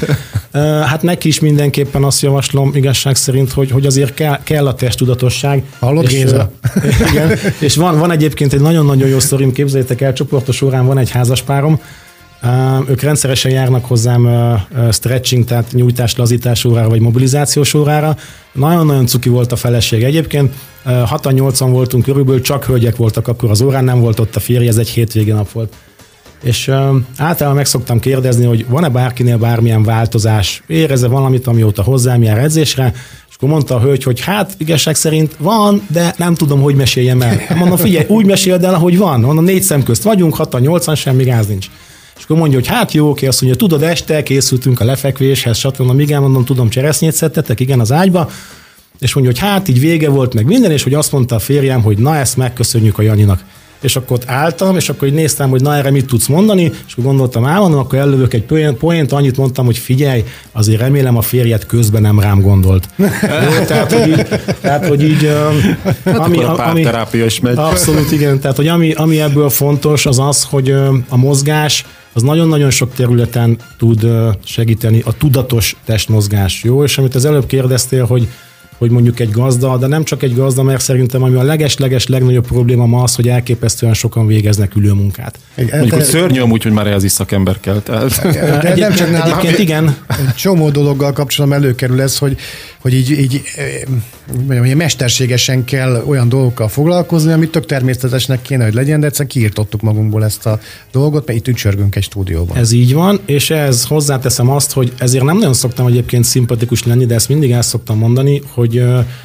[0.86, 5.64] Hát neki is mindenképpen azt javaslom igazság szerint, hogy, hogy azért kell, kell a testtudatosság.
[5.80, 6.52] Hallod, és, Géza?
[7.12, 11.10] Igen, és van, van egyébként egy nagyon-nagyon jó sztorim, képzeljétek el, csoportos órán van egy
[11.10, 11.80] házaspárom,
[12.88, 14.30] Ők rendszeresen járnak hozzám
[14.92, 18.16] stretching, tehát nyújtás, lazítás órára, vagy mobilizációs órára.
[18.52, 20.04] Nagyon-nagyon cuki volt a feleség.
[20.04, 20.54] Egyébként
[20.86, 24.78] 6-8-an voltunk körülbelül, csak hölgyek voltak akkor az órán, nem volt ott a férje, ez
[24.78, 25.74] egy hétvégi nap volt.
[26.44, 26.68] És
[27.18, 32.94] általában meg szoktam kérdezni, hogy van-e bárkinél bármilyen változás, éreze valamit, amióta hozzám jár edzésre,
[33.30, 37.22] és akkor mondta a hölgy, hogy hát igazság szerint van, de nem tudom, hogy meséljem
[37.22, 37.40] el.
[37.56, 39.20] Mondom, figyelj, úgy meséld el, ahogy van.
[39.20, 41.68] Mondom, négy szem közt vagyunk, hatan, nyolcan, semmi gáz nincs.
[42.20, 46.00] És akkor mondja, hogy hát jó, oké, azt mondja, tudod, este készültünk a lefekvéshez, stb.
[46.00, 48.30] Igen, mondom, tudom, cseresznyét szedtetek, igen, az ágyba.
[49.00, 51.82] És mondja, hogy hát így vége volt, meg minden, és hogy azt mondta a férjem,
[51.82, 53.44] hogy na ezt megköszönjük a Janinak
[53.82, 56.92] és akkor ott álltam, és akkor így néztem, hogy na erre mit tudsz mondani, és
[56.92, 61.66] akkor gondoltam, elmondom, akkor elővök egy poént, annyit mondtam, hogy figyelj, azért remélem a férjed
[61.66, 62.90] közben nem rám gondolt.
[62.98, 64.28] Jó, tehát, hogy így,
[64.62, 65.32] tehát, hogy így
[66.06, 67.58] hát ami, a ami, is megy.
[67.58, 70.70] Abszolút igen, tehát hogy ami, ami ebből fontos, az az, hogy
[71.10, 71.86] a mozgás,
[72.20, 74.08] az nagyon-nagyon sok területen tud
[74.44, 76.84] segíteni, a tudatos testmozgás, jó?
[76.84, 78.28] És amit az előbb kérdeztél, hogy
[78.80, 82.48] hogy mondjuk egy gazda, de nem csak egy gazda, mert szerintem ami a leges-leges legnagyobb
[82.48, 85.40] probléma ma az, hogy elképesztően sokan végeznek ülőmunkát.
[85.56, 87.80] Mondjuk, hogy szörnyű amúgy, hogy már ez is szakember kell.
[87.80, 88.22] Tehát.
[88.62, 89.98] De nem csak nálam, egyébként igen.
[90.08, 92.38] Egy csomó dologgal kapcsolatban előkerül ez, hogy,
[92.82, 93.42] hogy így, így
[94.48, 99.82] mondjam, mesterségesen kell olyan dolgokkal foglalkozni, amit tök természetesnek kéne, hogy legyen, de egyszerűen kiirtottuk
[99.82, 100.60] magunkból ezt a
[100.92, 102.58] dolgot, mert itt ücsörgünk egy stúdióban.
[102.58, 107.06] Ez így van, és ez hozzáteszem azt, hogy ezért nem nagyon szoktam egyébként szimpatikus lenni,
[107.06, 108.69] de ezt mindig el szoktam mondani, hogy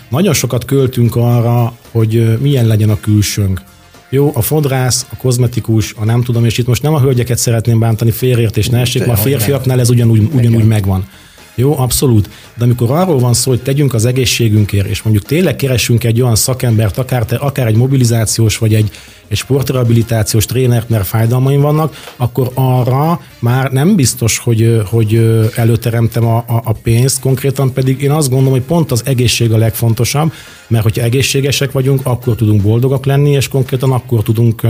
[0.08, 3.60] nagyon sokat költünk arra, hogy milyen legyen a külsőnk.
[4.08, 7.78] Jó, a fodrász, a kozmetikus, a nem tudom, és itt most nem a hölgyeket szeretném
[7.78, 11.08] bántani, félreértés ne essék, mert a férfiaknál ez ugyanúgy, ugyanúgy megvan.
[11.54, 12.30] Jó, abszolút.
[12.56, 16.36] De amikor arról van szó, hogy tegyünk az egészségünkért, és mondjuk tényleg keresünk egy olyan
[16.36, 18.90] szakembert, akár, te, akár egy mobilizációs, vagy egy,
[19.28, 25.14] egy sportrehabilitációs trénert, mert fájdalmaim vannak, akkor arra már nem biztos, hogy, hogy
[25.56, 29.56] előteremtem a, a, a pénzt, konkrétan pedig én azt gondolom, hogy pont az egészség a
[29.56, 30.32] legfontosabb,
[30.66, 34.62] mert hogyha egészségesek vagyunk, akkor tudunk boldogak lenni, és konkrétan akkor tudunk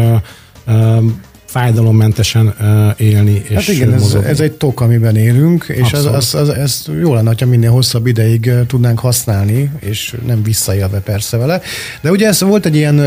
[1.55, 2.55] fájdalommentesen
[2.97, 3.43] élni.
[3.49, 7.15] És hát igen, ez, ez egy tok, amiben élünk, és az, az, az, ez jó
[7.15, 11.61] lenne, ha minél hosszabb ideig tudnánk használni, és nem visszaélve persze vele.
[12.01, 12.99] De ugye ez volt egy ilyen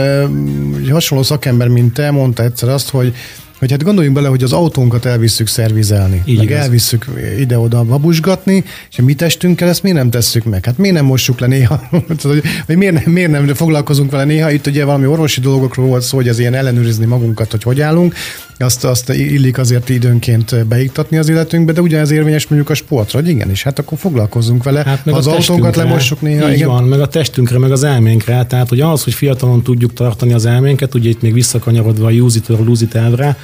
[0.92, 3.14] hasonló szakember, mint te, mondta egyszer azt, hogy
[3.60, 6.60] hogy hát gondoljunk bele, hogy az autónkat elvisszük szervizelni, Így meg igaz.
[6.60, 7.06] elvisszük
[7.40, 10.66] ide-oda babusgatni, és a mi testünkkel ezt miért nem tesszük meg?
[10.66, 11.90] Hát miért nem mossuk le néha?
[12.68, 14.52] vagy miért nem, miért nem foglalkozunk vele néha?
[14.52, 18.14] Itt ugye valami orvosi dolgokról volt szó, hogy az ilyen ellenőrizni magunkat, hogy hogy állunk.
[18.60, 23.20] Azt, azt illik azért időnként beiktatni az életünkbe, de ugye ez érvényes mondjuk a sportra,
[23.20, 24.84] hogy igenis, hát akkor foglalkozzunk vele.
[24.86, 26.50] Hát meg az autónkat lemossuk néha.
[26.50, 26.68] Így igen.
[26.68, 28.46] van, meg a testünkre, meg az elménkre.
[28.46, 32.38] Tehát, hogy az, hogy fiatalon tudjuk tartani az elménket, ugye itt még visszakanyarodva a use
[32.38, 33.38] it or lose it elvre,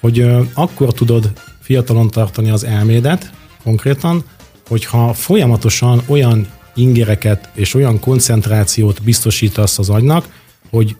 [0.00, 3.32] hogy akkor tudod fiatalon tartani az elmédet
[3.62, 4.24] konkrétan,
[4.68, 10.28] hogyha folyamatosan olyan ingereket és olyan koncentrációt biztosítasz az agynak,
[10.70, 10.96] hogy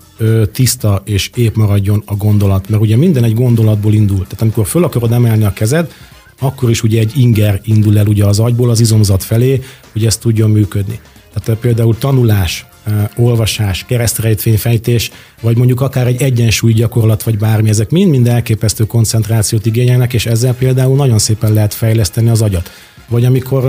[0.52, 2.68] tiszta és épp maradjon a gondolat.
[2.68, 4.22] Mert ugye minden egy gondolatból indul.
[4.22, 5.92] Tehát amikor föl akarod emelni a kezed,
[6.40, 10.16] akkor is ugye egy inger indul el ugye az agyból az izomzat felé, hogy ez
[10.16, 11.00] tudjon működni.
[11.34, 12.66] Tehát például tanulás,
[13.16, 20.14] olvasás, keresztrejtvényfejtés, vagy mondjuk akár egy egyensúly gyakorlat, vagy bármi, ezek mind-mind elképesztő koncentrációt igényelnek,
[20.14, 22.70] és ezzel például nagyon szépen lehet fejleszteni az agyat.
[23.08, 23.64] Vagy amikor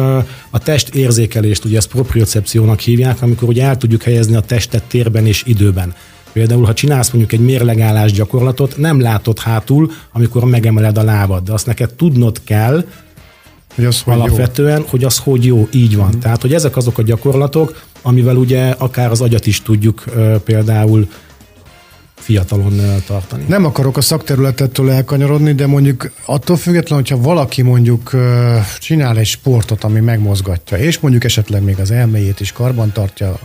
[0.49, 5.25] a test érzékelést, ugye ezt propriocepciónak hívják, amikor ugye el tudjuk helyezni a testet térben
[5.25, 5.93] és időben.
[6.32, 11.53] Például, ha csinálsz mondjuk egy mérlegállás gyakorlatot, nem látod hátul, amikor megemeled a lábad, de
[11.53, 12.86] azt neked tudnod kell,
[13.75, 14.86] hogy az hogy alapvetően, jó.
[14.89, 16.13] hogy az hogy jó, így van.
[16.15, 16.19] Mm.
[16.19, 20.03] Tehát, hogy ezek azok a gyakorlatok, amivel ugye akár az agyat is tudjuk
[20.43, 21.09] például
[22.15, 23.43] fiatalon tartani.
[23.47, 28.12] Nem akarok a szakterületettől elkanyarodni, de mondjuk attól függetlenül, hogyha valaki mondjuk
[28.79, 33.39] csinál egy sportot, ami megmozgatja, és mondjuk esetleg még az elméjét is karbantartja,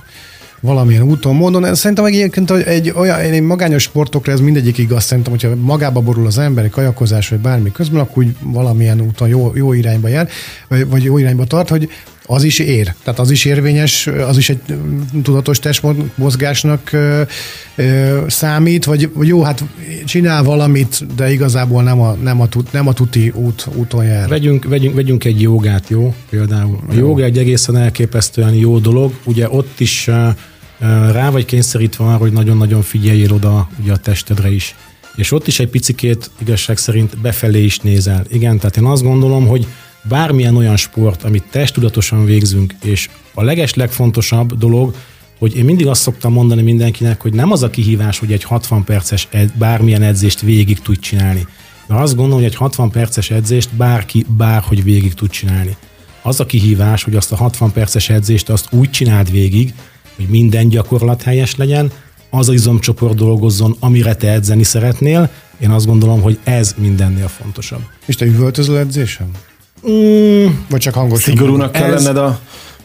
[0.60, 1.74] valamilyen úton, módon.
[1.74, 5.04] Szerintem egyébként egy olyan egy magányos sportokra ez mindegyik igaz.
[5.04, 9.52] Szerintem, hogyha magába borul az emberi kajakozás, vagy bármi közben, akkor úgy valamilyen úton jó,
[9.54, 10.28] jó irányba jár,
[10.68, 11.88] vagy jó irányba tart, hogy
[12.26, 12.94] az is ér.
[13.04, 14.58] Tehát az is érvényes, az is egy
[15.22, 16.90] tudatos testmozgásnak
[18.26, 19.64] számít, vagy, jó, hát
[20.04, 24.28] csinál valamit, de igazából nem a, nem a, nem a tuti út, úton jár.
[24.28, 26.14] Vegyünk, vegyünk, vegyünk egy jogát, jó?
[26.30, 26.78] Például.
[26.88, 29.12] A joga egy egészen elképesztően jó dolog.
[29.24, 30.10] Ugye ott is
[31.12, 34.74] rá vagy kényszerítve arra, hogy nagyon-nagyon figyeljél oda ugye a testedre is.
[35.16, 38.24] És ott is egy picikét igazság szerint befelé is nézel.
[38.28, 39.66] Igen, tehát én azt gondolom, hogy
[40.08, 44.94] bármilyen olyan sport, amit testudatosan végzünk, és a leges legfontosabb dolog,
[45.38, 48.84] hogy én mindig azt szoktam mondani mindenkinek, hogy nem az a kihívás, hogy egy 60
[48.84, 51.46] perces ed, bármilyen edzést végig tud csinálni.
[51.86, 55.76] De azt gondolom, hogy egy 60 perces edzést bárki bárhogy végig tud csinálni.
[56.22, 59.74] Az a kihívás, hogy azt a 60 perces edzést azt úgy csináld végig,
[60.16, 61.90] hogy minden gyakorlat helyes legyen,
[62.30, 65.30] az a izomcsoport dolgozzon, amire te edzeni szeretnél.
[65.60, 67.82] Én azt gondolom, hogy ez mindennél fontosabb.
[68.06, 69.30] És te üvöltözöl edzésem?
[69.90, 71.34] Mm, Vagy csak hangosan?
[71.34, 72.38] Szigorúnak kell Ez- lenned a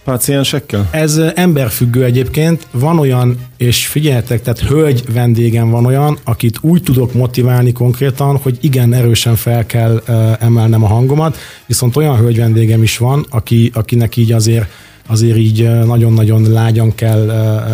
[0.04, 0.88] páciensekkel?
[0.92, 2.68] Ez emberfüggő egyébként.
[2.72, 8.58] Van olyan, és figyeljetek, tehát hölgy vendégem van olyan, akit úgy tudok motiválni konkrétan, hogy
[8.62, 10.02] igen, erősen fel kell
[10.40, 14.66] emelnem a hangomat, viszont olyan hölgy vendégem is van, aki, akinek így azért
[15.08, 17.32] azért így nagyon-nagyon lágyan kell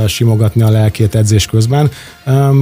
[0.08, 1.90] simogatni a lelkét edzés közben.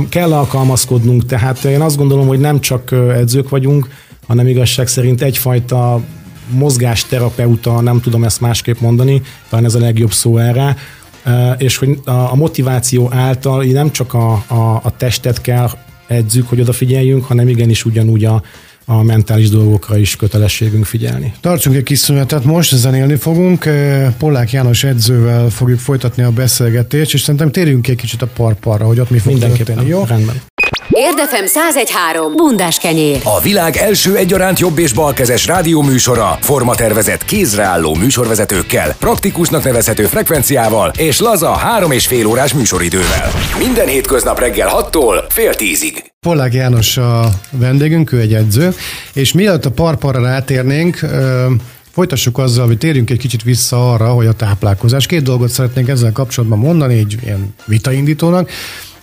[0.10, 3.88] Kell alkalmazkodnunk, tehát én azt gondolom, hogy nem csak edzők vagyunk,
[4.28, 6.02] hanem igazság szerint egyfajta
[6.50, 10.76] mozgásterapeuta, nem tudom ezt másképp mondani, talán ez a legjobb szó erre,
[11.24, 15.70] Eh, és hogy a motiváció által nem csak a, a, a testet kell
[16.08, 18.44] edzük, hogy odafigyeljünk, hanem igenis ugyanúgy a,
[18.86, 21.34] a mentális dolgokra is kötelességünk figyelni.
[21.42, 23.66] Tartsunk egy kis szünetet most, zenélni fogunk.
[23.66, 28.28] Eh, Pollák János edzővel fogjuk folytatni a beszélgetést, és szerintem térjünk ki egy kicsit a
[28.28, 29.66] parparra, hogy ott mi fog Mindenképpen.
[29.66, 30.04] történni, jó?
[30.06, 30.42] Rendben.
[30.90, 32.36] Érdefem 1013.
[32.36, 33.20] Bundás kenyér.
[33.24, 41.20] A világ első egyaránt jobb és balkezes rádióműsora, formatervezett kézreálló műsorvezetőkkel, praktikusnak nevezhető frekvenciával és
[41.20, 43.32] laza három és fél órás műsoridővel.
[43.58, 46.12] Minden hétköznap reggel 6-tól fél tízig.
[46.20, 48.74] Pollák János a vendégünk, ő egy edző,
[49.14, 51.46] és mielőtt a parparra rátérnénk, ö,
[51.92, 55.06] folytassuk azzal, hogy térjünk egy kicsit vissza arra, hogy a táplálkozás.
[55.06, 58.50] Két dolgot szeretnék ezzel kapcsolatban mondani, egy ilyen vitaindítónak.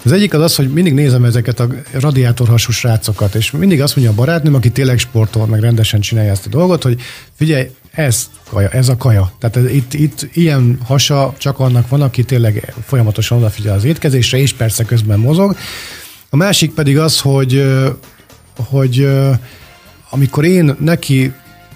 [0.05, 4.13] Az egyik az az, hogy mindig nézem ezeket a radiátorhasú srácokat, és mindig azt mondja
[4.13, 7.01] a barátnőm, aki tényleg sportol, meg rendesen csinálja ezt a dolgot, hogy
[7.37, 9.33] figyelj, ez kaja, ez a kaja.
[9.39, 14.39] Tehát ez, itt, itt ilyen hasa csak annak van, aki tényleg folyamatosan odafigyel az étkezésre,
[14.39, 15.57] és persze közben mozog.
[16.31, 17.65] A másik pedig az, hogy,
[18.57, 19.09] hogy
[20.11, 21.33] amikor én neki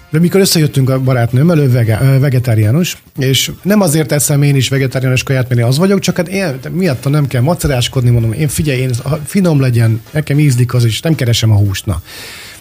[0.09, 5.23] de mikor összejöttünk a barátnőmmel, ő vege, vegetáriánus, és nem azért eszem én is vegetáriánus
[5.23, 8.79] kaját, mert én az vagyok, csak hát én miatta nem kell maceráskodni, mondom, én figyelj,
[8.79, 8.91] én
[9.25, 11.85] finom legyen, nekem ízlik az, és nem keresem a húst.
[11.85, 12.01] Na.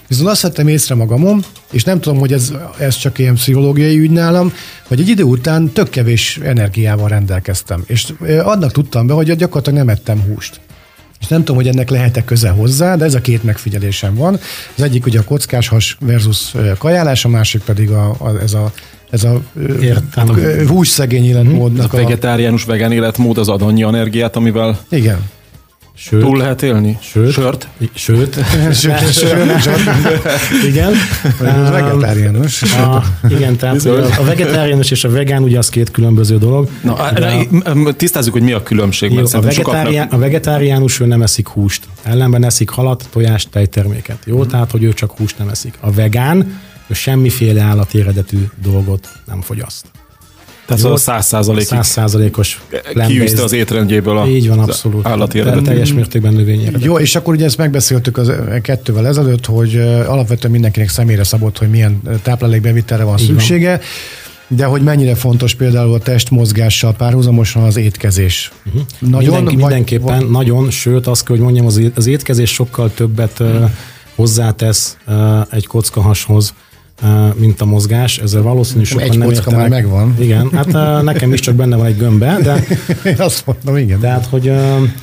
[0.09, 4.11] Viszont azt vettem észre magamon, és nem tudom, hogy ez, ez csak ilyen pszichológiai ügy
[4.11, 4.53] nálam,
[4.87, 7.85] hogy egy idő után tök kevés energiával rendelkeztem.
[7.87, 10.61] És annak tudtam be, hogy gyakorlatilag nem ettem húst.
[11.25, 14.39] És nem tudom, hogy ennek lehet-e köze hozzá, de ez a két megfigyelésem van.
[14.77, 18.73] Az egyik ugye a kockás has versus kajálás, a másik pedig a, a, ez a
[19.11, 19.41] ez a
[19.81, 20.29] Értem.
[20.39, 25.31] ö, hússzegény életmódnak A vegetáriánus vegán életmód az ad annyi energiát, amivel Igen.
[25.97, 26.99] Sőt, túl lehet élni?
[27.01, 27.33] Sőt.
[27.33, 27.69] Sört?
[27.95, 28.35] Sőt,
[28.75, 28.75] Sőt,
[29.13, 29.13] sőt,
[29.63, 29.81] sőt,
[30.67, 30.93] igen.
[31.41, 32.63] ez vegetáriánus.
[32.63, 34.03] A, igen, tehát Bizony.
[34.19, 36.69] a vegetáriánus és a vegán ugye az két különböző dolog.
[36.83, 39.13] Na, De a- tisztázzuk, hogy mi a különbség.
[39.13, 41.85] Jó, a, vegetárián, a vegetáriánus ő nem eszik húst.
[42.03, 44.19] Ellenben eszik halat, tojást, tejterméket.
[44.27, 44.49] Jó, Mhm.
[44.49, 45.75] tehát, hogy ő csak húst nem eszik.
[45.81, 49.87] A vegán, ő semmiféle állati eredetű dolgot nem fogyaszt.
[50.67, 52.63] Tehát Jó, száz Százszázalékos
[53.07, 55.07] kiűzte az étrendjéből a Így van, abszolút.
[55.07, 55.65] állati De eredetű.
[55.65, 56.85] Teljes mértékben növény eredetű.
[56.85, 61.25] Jó, és akkor ugye ezt megbeszéltük az ö, kettővel ezelőtt, hogy ö, alapvetően mindenkinek személyre
[61.25, 63.39] szabott, hogy milyen ö, táplálékbevitelre van Így van.
[63.39, 63.81] szüksége,
[64.49, 68.53] de hogy mennyire fontos például a testmozgással párhuzamosan az étkezés.
[68.67, 69.21] Uh-huh.
[69.21, 73.71] Mindenki, mindenképpen, vagy, nagyon, sőt azt kell, hogy mondjam, az, étkezés sokkal többet uh,
[74.15, 75.15] hozzátesz uh,
[75.51, 76.74] egy kockahashoz, uh,
[77.37, 78.19] mint a mozgás.
[78.19, 79.59] Ezzel valószínű sokan Egy nem értenek.
[79.61, 80.17] már megvan.
[80.19, 82.65] Igen, hát nekem is csak benne van egy gömbbe, de
[83.11, 84.01] Én azt mondom, igen.
[84.01, 84.49] Tehát, hogy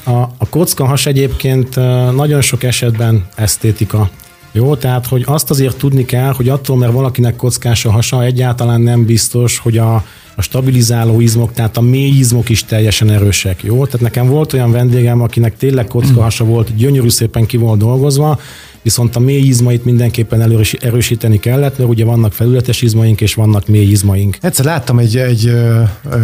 [0.03, 1.75] a, a kockahas egyébként
[2.15, 4.09] nagyon sok esetben esztétika.
[4.53, 8.81] Jó, tehát, hogy azt azért tudni kell, hogy attól, mert valakinek kockás a hasa, egyáltalán
[8.81, 10.03] nem biztos, hogy a,
[10.35, 13.63] a stabilizáló izmok, tehát a mély izmok is teljesen erősek.
[13.63, 18.39] Jó, tehát nekem volt olyan vendégem, akinek tényleg kockahasa volt, gyönyörű szépen ki volt dolgozva,
[18.81, 23.67] viszont a mély izmait mindenképpen erős, erősíteni kellett, mert ugye vannak felületes izmaink, és vannak
[23.67, 24.37] mély izmaink.
[24.41, 26.17] Egyszer láttam egy, egy ö, ö,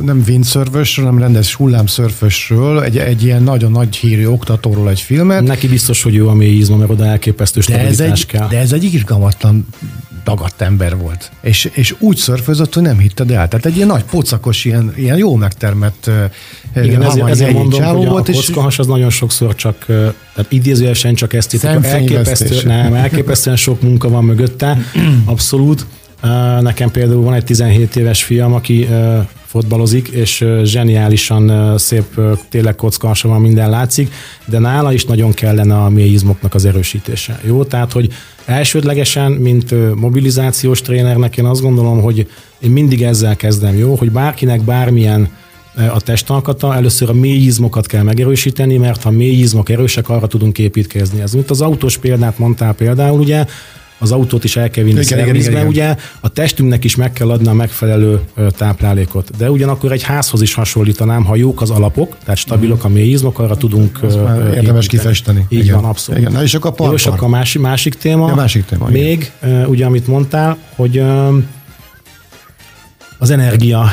[0.00, 5.68] nem windsurfösről, hanem rendes hullámszörfösről, egy, egy ilyen nagyon nagy hírű oktatóról egy filmet, Neki
[5.68, 8.48] biztos, hogy jó a mély izma, mert oda elképesztő de ez, egy, kell.
[8.48, 9.66] de ez egy irgalmatlan
[10.26, 11.30] dagadt ember volt.
[11.40, 13.48] És, és úgy szörfözött, hogy nem hitted el.
[13.48, 16.10] Tehát egy ilyen nagy pocakos, ilyen, ilyen jó megtermett
[16.82, 20.46] Igen, ezért, ezért mondom, hogy a, volt, a és kockahas az nagyon sokszor csak, tehát
[20.48, 21.82] idézőjelesen csak esztétika.
[21.82, 24.78] Elképesztő, nem, elképesztően sok munka van mögötte,
[25.24, 25.86] abszolút.
[26.60, 28.88] Nekem például van egy 17 éves fiam, aki
[29.56, 34.12] fotbalozik, és zseniálisan szép, tényleg kockahasa van, minden látszik,
[34.44, 37.40] de nála is nagyon kellene a mély izmoknak az erősítése.
[37.44, 38.12] Jó, tehát, hogy
[38.44, 42.26] elsődlegesen, mint mobilizációs trénernek én azt gondolom, hogy
[42.58, 45.28] én mindig ezzel kezdem, jó, hogy bárkinek bármilyen
[45.92, 46.74] a testalkata.
[46.74, 51.20] Először a mély izmokat kell megerősíteni, mert ha mély izmok erősek, arra tudunk építkezni.
[51.20, 53.46] Ez mint az autós példát mondtál például, ugye,
[53.98, 55.66] az autót is el kell vinni Igen, igen, igen, igen.
[55.66, 58.20] ugye a testünknek is meg kell adni a megfelelő
[58.56, 59.36] táplálékot.
[59.36, 63.38] De ugyanakkor egy házhoz is hasonlítanám, ha jók az alapok, tehát stabilok a mély izmok,
[63.38, 64.86] arra tudunk Azt már érdemes építeni.
[64.86, 65.46] kifesteni.
[65.48, 65.74] Így Igen.
[65.74, 66.20] van, abszolút.
[66.20, 66.32] Igen.
[66.32, 68.28] Na és akkor a Jó, és akkor a másik, másik téma.
[68.28, 69.02] Ja, másik téma, igen.
[69.02, 71.02] Még, ö, ugye, amit mondtál, hogy
[73.18, 73.90] az energia.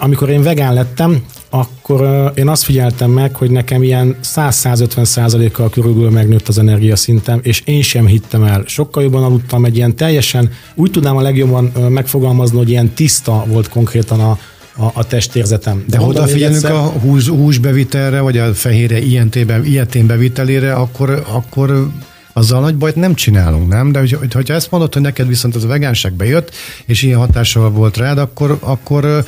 [0.00, 6.10] Amikor én vegán lettem, akkor én azt figyeltem meg, hogy nekem ilyen 100-150 százalékkal körülbelül
[6.10, 8.62] megnőtt az energiaszintem, és én sem hittem el.
[8.66, 13.68] Sokkal jobban aludtam, egy ilyen teljesen, úgy tudnám a legjobban megfogalmazni, hogy ilyen tiszta volt
[13.68, 14.38] konkrétan a,
[14.76, 15.84] a, a testérzetem.
[15.86, 21.88] De ha odafigyelünk egyszer, a hús, húsbevitelre, vagy a fehérje ilyetében, ilyetén bevitelére, akkor, akkor
[22.32, 23.92] azzal nagy bajt nem csinálunk, nem?
[23.92, 26.54] De hogy, hogyha ezt mondod, hogy neked viszont az a vegánság bejött,
[26.86, 29.24] és ilyen hatással volt rád, akkor, akkor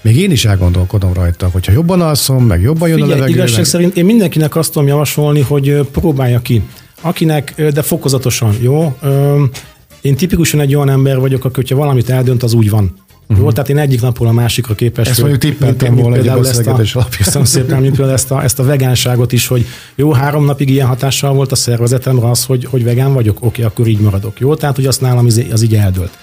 [0.00, 3.36] még én is elgondolkodom rajta, hogyha jobban alszom, meg jobban jön a Figyelj, levegő.
[3.36, 3.66] igazság meg...
[3.66, 6.62] szerint én mindenkinek azt tudom javasolni, hogy próbálja ki.
[7.00, 8.96] Akinek, de fokozatosan, jó?
[10.00, 12.94] Én tipikusan egy olyan ember vagyok, aki, hogyha valamit eldönt, az úgy van.
[13.28, 13.44] Uh-huh.
[13.44, 15.08] Jó, tehát én egyik napról a másikra képes.
[15.08, 17.22] Ezt mondjuk tippeltem volna egy a, beszélgetés alapján.
[17.24, 20.86] Köszönöm szépen, mint például ezt a, ezt a vegánságot is, hogy jó, három napig ilyen
[20.86, 24.40] hatással volt a szervezetemre az, hogy, hogy vegán vagyok, oké, akkor így maradok.
[24.40, 26.18] Jó, tehát hogy azt nálam az, az így eldőlt.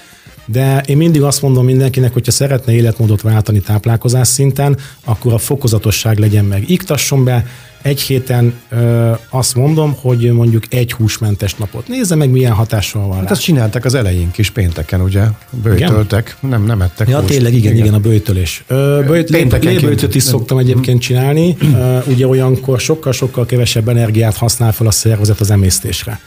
[0.48, 6.18] De én mindig azt mondom mindenkinek, hogyha szeretne életmódot váltani táplálkozás szinten, akkor a fokozatosság
[6.18, 6.70] legyen meg.
[6.70, 7.46] Iktasson be
[7.88, 11.88] egy héten ö, azt mondom, hogy mondjuk egy húsmentes napot.
[11.88, 13.32] Nézze meg, milyen hatással van Hát rá.
[13.32, 15.24] azt csináltak az elején kis pénteken, ugye?
[15.64, 17.32] Bőjtöltek, nem, nem ettek Ja, húst.
[17.34, 18.64] tényleg, igen, igen, a böjtölés.
[18.68, 19.82] Ö, Böjt, lé- Péntekenként.
[19.82, 21.56] léböjtöt is szoktam egyébként csinálni.
[21.74, 26.20] Ö, Ugye olyankor sokkal-sokkal kevesebb energiát használ fel a szervezet az emésztésre.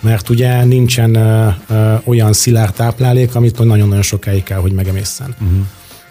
[0.00, 5.34] Mert ugye nincsen ö, ö, olyan szilárd táplálék, amit nagyon-nagyon sokáig kell, hogy megemészen.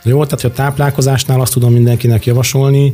[0.08, 2.94] Jó, tehát a táplálkozásnál azt tudom mindenkinek javasolni,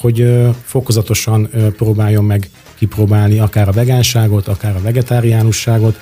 [0.00, 5.98] hogy fokozatosan próbáljon meg kipróbálni akár a vegánságot, akár a vegetáriánusságot,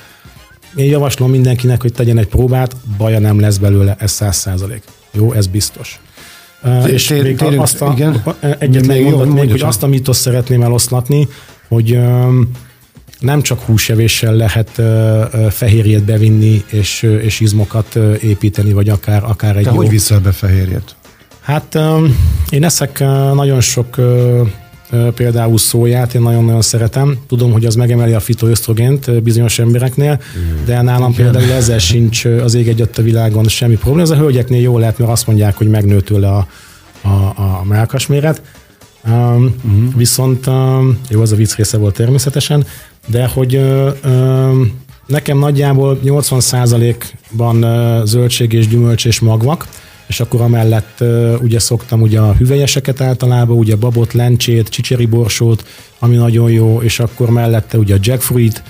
[0.75, 4.83] én javaslom mindenkinek, hogy tegyen egy próbát, baja nem lesz belőle, ez száz százalék.
[5.12, 6.01] Jó, ez biztos.
[6.87, 8.23] És még azt a, igen.
[8.59, 11.29] egyet Még még jó, mondat még, hogy azt a mitosz szeretném eloszlatni,
[11.69, 11.99] hogy
[13.23, 14.81] nem csak húsevéssel lehet
[15.51, 19.77] fehérjét bevinni és, és izmokat építeni, vagy akár, akár egy Te jó...
[19.77, 20.97] hogy viszel be fehérjét?
[21.41, 21.79] Hát
[22.51, 22.99] én eszek
[23.35, 23.97] nagyon sok
[25.15, 27.19] például szóját, én nagyon-nagyon szeretem.
[27.29, 30.21] Tudom, hogy az megemeli a fitoösztrogént bizonyos embereknél,
[30.65, 34.03] de nálam például ezzel sincs az ég egyet a világon semmi probléma.
[34.03, 36.47] Ez a hölgyeknél jó lehet, mert azt mondják, hogy megnő tőle a,
[37.03, 38.43] a, a melkasméret.
[39.05, 39.95] Uh-huh.
[39.97, 42.67] Viszont um, jó, az a vicc része volt természetesen,
[43.07, 43.61] de hogy
[45.07, 49.67] nekem nagyjából 80%-ban uh, zöldség és gyümölcs és magvak,
[50.07, 51.05] és akkor amellett
[51.41, 55.65] ugye szoktam ugye a hüvelyeseket általában, ugye babot, lencsét, csicseri borsót,
[55.99, 58.62] ami nagyon jó, és akkor mellette ugye a jackfruit,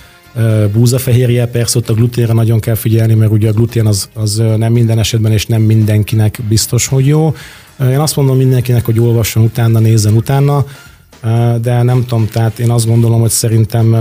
[0.73, 4.73] búzafehérje, persze ott a gluténre nagyon kell figyelni, mert ugye a glutén az, az nem
[4.73, 7.35] minden esetben és nem mindenkinek biztos, hogy jó.
[7.81, 10.67] Én azt mondom mindenkinek, hogy olvasson utána, nézzen utána,
[11.61, 13.97] de nem tudom, tehát én azt gondolom, hogy szerintem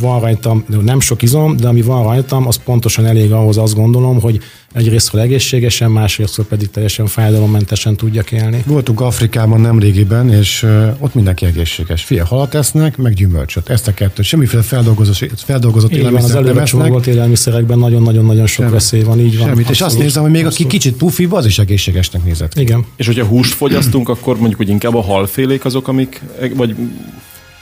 [0.00, 4.20] van rajtam, nem sok izom, de ami van rajtam, az pontosan elég ahhoz azt gondolom,
[4.20, 4.40] hogy
[4.72, 8.62] egyrésztről egészségesen, másrésztről pedig teljesen fájdalommentesen tudjak élni.
[8.66, 10.66] Voltunk Afrikában nemrégiben, és
[10.98, 12.02] ott mindenki egészséges.
[12.02, 13.68] Fia, halat esznek, meg gyümölcsöt.
[13.68, 14.24] Ezt a kettőt.
[14.24, 16.66] Semmiféle feldolgozott, feldolgozott van, az előre esznek.
[16.66, 18.70] csomagolott élelmiszerekben nagyon-nagyon-nagyon sok Semmi.
[18.70, 19.48] veszély van, így van.
[19.48, 19.64] Semmit.
[19.64, 20.04] És azt abszolút.
[20.04, 22.60] nézem, hogy még aki kicsit pufibb, az is egészségesnek nézett ki.
[22.60, 22.84] Igen.
[22.96, 26.22] És hogyha húst fogyasztunk, akkor mondjuk, hogy inkább a halfélék azok, amik,
[26.54, 26.76] vagy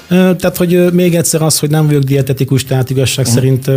[0.09, 3.35] Tehát, hogy még egyszer az, hogy nem vagyok dietetikus, tehát igazság Mhm.
[3.35, 3.71] szerint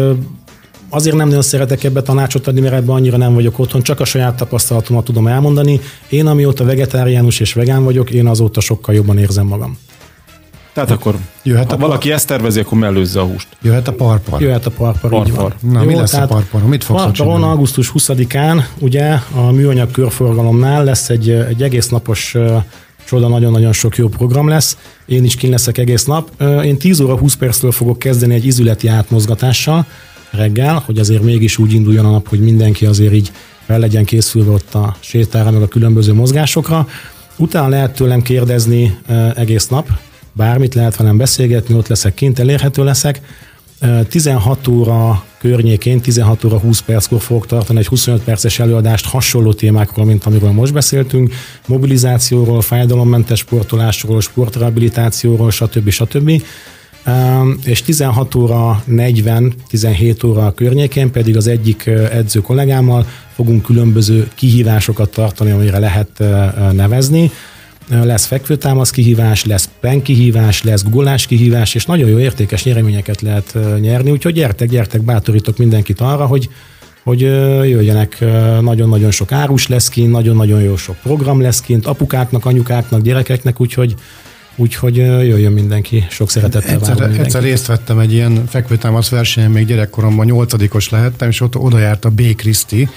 [0.90, 4.06] azért nem nagyon szeretek ebbe tanácsot adni, mert ebben annyira nem vagyok otthon, csak a
[4.06, 5.80] saját tapasztalatomat tudom elmondani.
[6.10, 9.78] Én amióta vegetáriánus és vegán vagyok, én azóta sokkal jobban érzem magam.
[10.74, 13.48] tehát akkor Jöhet ha a- valaki ezt tervezi, akkor mellőzze a húst.
[13.62, 14.42] Jöhet a parpar.
[14.42, 15.36] Jöhet a parpar, így van.
[15.36, 15.56] Parpar.
[15.72, 16.70] Na, mi lesz a parparon?
[16.70, 17.54] Mit fogsz Parparon csinálni?
[17.54, 22.36] augusztus 20-án ugye a műanyag körforgalomnál lesz egy, egy egész napos
[23.12, 24.78] ö, csoda, nagyon-nagyon sok jó program lesz.
[25.06, 26.44] Én is kin leszek egész nap.
[26.64, 29.86] Én 10 óra 20 perctől fogok kezdeni egy izületi átmozgatással
[30.32, 33.32] reggel, hogy azért mégis úgy induljon a nap, hogy mindenki azért így
[33.66, 36.88] fel legyen készülve ott a sétára, meg a különböző mozgásokra.
[37.38, 38.98] Utána lehet tőlem kérdezni
[39.36, 39.88] egész nap,
[40.34, 43.22] bármit lehet velem beszélgetni, ott leszek kint, elérhető leszek.
[43.80, 49.54] Ö, 16 óra környékén, 16 óra 20 perckor fogok tartani egy 25 perces előadást hasonló
[49.54, 51.34] témákról, mint amiről most beszéltünk,
[51.68, 55.90] mobilizációról, fájdalommentes sportolásról, sportrehabilitációról, stb.
[55.90, 56.42] stb.
[57.64, 65.10] és 16 óra 40, 17 óra környékén pedig az egyik edző kollégámmal fogunk különböző kihívásokat
[65.10, 66.24] tartani, amire lehet
[66.72, 67.32] nevezni.
[68.04, 73.58] Lesz fekvőtámasz kihívás, lesz pen kihívás, lesz gulás kihívás, és nagyon jó értékes nyereményeket lehet
[73.80, 76.50] nyerni, úgyhogy gyertek, gyertek, bátorítok mindenkit arra, hogy
[77.04, 77.20] hogy
[77.70, 78.20] jöjjenek,
[78.62, 83.96] nagyon-nagyon sok árus lesz kint, nagyon-nagyon jó sok program lesz kint, apukáknak, anyukáknak, gyerekeknek, úgyhogy
[84.56, 87.20] Úgyhogy jöjjön mindenki, sok szeretettel egyszer, mindenki.
[87.20, 92.06] egyszer részt vettem egy ilyen fekvőtámasz versenyen, még gyerekkoromban nyolcadikos lehettem, és ott oda járt
[92.06, 92.36] a B.
[92.36, 92.90] Kriszti,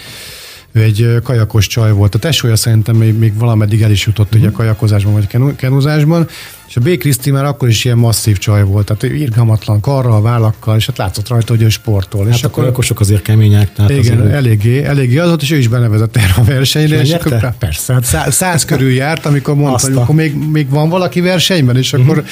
[0.75, 2.14] ő egy kajakos csaj volt.
[2.14, 4.39] A tesója szerintem még, még valameddig el is jutott mm.
[4.39, 6.29] ugye a kajakozásban vagy kenuzásban,
[6.66, 6.99] és a B.
[6.99, 11.29] Kriszti már akkor is ilyen masszív csaj volt, tehát irgalmatlan karral, vállakkal, és hát látszott
[11.29, 12.25] rajta, hogy ő sportol.
[12.25, 13.72] Hát és a akkor kajakosok azért kemények.
[13.72, 17.01] Tehát igen, azért eléggé, eléggé az volt, és ő is benevezett erre a versenyre.
[17.01, 20.68] És, és akkor, persze, hát száz, száz körül járt, amikor mondta, hogy akkor még, még
[20.68, 22.27] van valaki versenyben, és akkor mm-hmm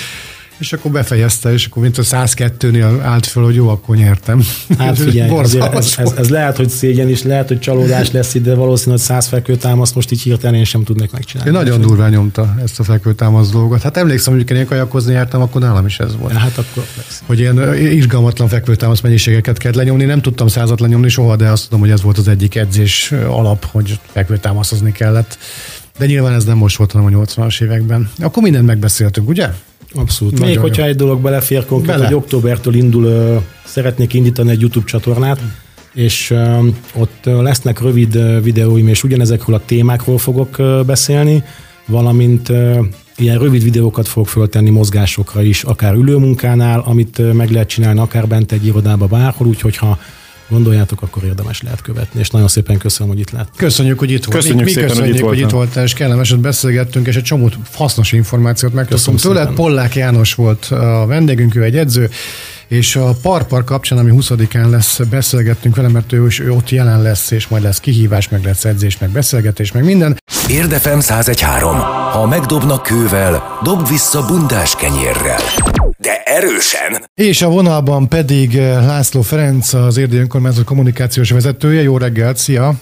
[0.63, 4.43] és akkor befejezte, és akkor mint a 102-nél állt fel, hogy jó, akkor nyertem.
[4.79, 8.43] Hát figyelj, azért ez, ez, ez, lehet, hogy szégyen is, lehet, hogy csalódás lesz itt,
[8.43, 11.51] de valószínűleg, hogy 100 fekvőtámaszt most így hirtelen én sem tudnék megcsinálni.
[11.51, 13.83] Én nagyon durván nyomta ezt a fekvőtámasz dolgot.
[13.83, 16.33] Hát emlékszem, hogy én kajakozni jártam, akkor nálam is ez volt.
[16.33, 17.23] Ja, hát akkor lesz.
[17.27, 20.05] Hogy ilyen izgalmatlan fekvőtámasz mennyiségeket kell lenyomni.
[20.05, 23.65] Nem tudtam százat lenyomni soha, de azt tudom, hogy ez volt az egyik edzés alap,
[23.65, 25.39] hogy fekvőtámaszozni kellett.
[25.99, 28.11] De nyilván ez nem most volt, hanem a 80-as években.
[28.21, 29.51] Akkor mindent megbeszéltünk, ugye?
[29.95, 30.41] Abszolút.
[30.41, 30.89] Még hogyha jó.
[30.89, 32.05] egy dolog belefér konkrét, Bele.
[32.05, 35.41] hogy októbertől indul, uh, szeretnék indítani egy YouTube csatornát,
[35.95, 41.45] és uh, ott lesznek rövid uh, videóim, és ugyanezekről a témákról fogok uh, beszélni,
[41.87, 42.79] valamint uh,
[43.17, 48.53] ilyen rövid videókat fogok föltenni mozgásokra is, akár ülőmunkánál, amit meg lehet csinálni, akár bent
[48.53, 49.99] egy irodába, bárhol, úgyhogy ha
[50.49, 52.21] gondoljátok, akkor érdemes lehet követni.
[52.21, 53.49] És nagyon szépen köszönöm, hogy itt lett.
[53.57, 54.39] Köszönjük, hogy itt volt.
[54.39, 57.51] Köszönjük mi, szépen, köszönjük, hogy itt, hogy itt voltál, és kellemeset beszélgettünk, és egy csomó
[57.75, 59.53] hasznos információt megtudtunk tőled.
[59.55, 62.11] Pollák János volt a vendégünk, ő egy edző,
[62.69, 67.03] és a Parpar kapcsán, ami 20-án lesz, beszélgettünk vele, mert ő, is, ő ott jelen
[67.03, 70.17] lesz, és majd lesz kihívás, meg lesz edzés, meg beszélgetés, meg minden.
[70.49, 71.77] Érdefem 1013.
[72.13, 75.41] Ha megdobnak kővel, dob vissza bundás kenyérrel
[76.03, 77.05] de erősen.
[77.15, 81.83] És a vonalban pedig eh, László Ferenc, az Érdi Önkormányzat kommunikációs vezetője.
[81.83, 82.73] Jó reggelt, szia!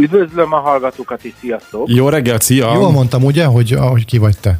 [0.00, 1.88] Üdvözlöm a hallgatókat is, sziasztok!
[1.88, 2.74] Jó reggelt, szia!
[2.74, 4.58] Jól mondtam, ugye, hogy, hogy ki vagy te?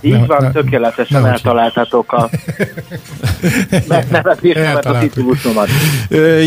[0.00, 2.30] Így van, tökéletesen ne, eltaláltatok a
[3.88, 5.68] megnevezésemet, a titulusomat.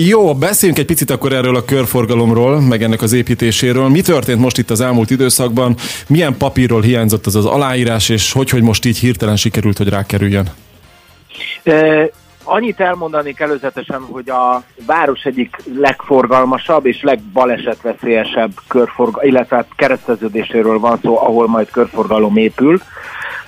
[0.07, 3.87] Jó, beszéljünk egy picit akkor erről a körforgalomról, meg ennek az építéséről.
[3.89, 5.75] Mi történt most itt az elmúlt időszakban?
[6.07, 10.49] Milyen papírról hiányzott az az aláírás, és hogy, hogy most így hirtelen sikerült, hogy rákerüljön?
[12.49, 20.99] Annyit elmondanék előzetesen, hogy a város egyik legforgalmasabb és legbalesetveszélyesebb körforgalom, illetve hát kereszteződéséről van
[21.03, 22.79] szó, ahol majd körforgalom épül.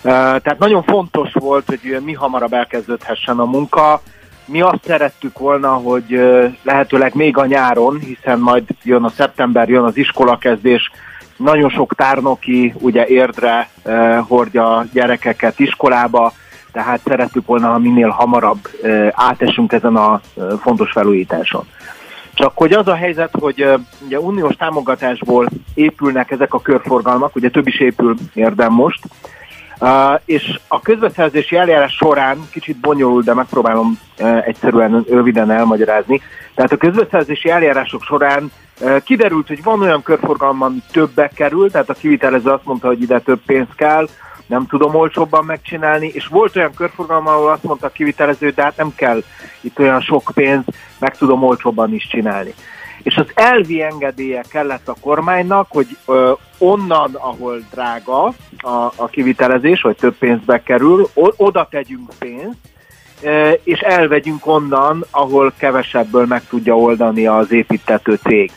[0.01, 4.01] Tehát nagyon fontos volt, hogy mi hamarabb elkezdődhessen a munka.
[4.45, 6.19] Mi azt szerettük volna, hogy
[6.63, 10.91] lehetőleg még a nyáron, hiszen majd jön a szeptember, jön az iskolakezdés,
[11.37, 13.69] nagyon sok tárnoki ugye érdre
[14.27, 16.33] hordja a gyerekeket iskolába,
[16.71, 18.59] tehát szerettük volna, ha minél hamarabb
[19.11, 20.21] átesünk ezen a
[20.61, 21.63] fontos felújításon.
[22.33, 23.67] Csak hogy az a helyzet, hogy
[24.05, 28.99] ugye uniós támogatásból épülnek ezek a körforgalmak, ugye több is épül érdem most,
[30.25, 33.99] és a közbeszerzési eljárás során kicsit bonyolult, de megpróbálom
[34.45, 36.21] egyszerűen röviden elmagyarázni.
[36.55, 38.51] Tehát a közbeszerzési eljárások során
[39.03, 43.19] kiderült, hogy van olyan körforgalom, ami többbe kerül, tehát a kivitelező azt mondta, hogy ide
[43.19, 44.07] több pénz kell,
[44.49, 48.77] nem tudom olcsóbban megcsinálni, és volt olyan körforgalom, ahol azt mondta a kivitelező, de hát
[48.77, 49.23] nem kell
[49.61, 50.63] itt olyan sok pénz,
[50.99, 52.53] meg tudom olcsóbban is csinálni.
[53.03, 59.81] És az elvi engedélye kellett a kormánynak, hogy ö, onnan, ahol drága a, a kivitelezés,
[59.81, 62.57] vagy több pénzbe kerül, o, oda tegyünk pénzt,
[63.21, 68.51] ö, és elvegyünk onnan, ahol kevesebből meg tudja oldani az építető cég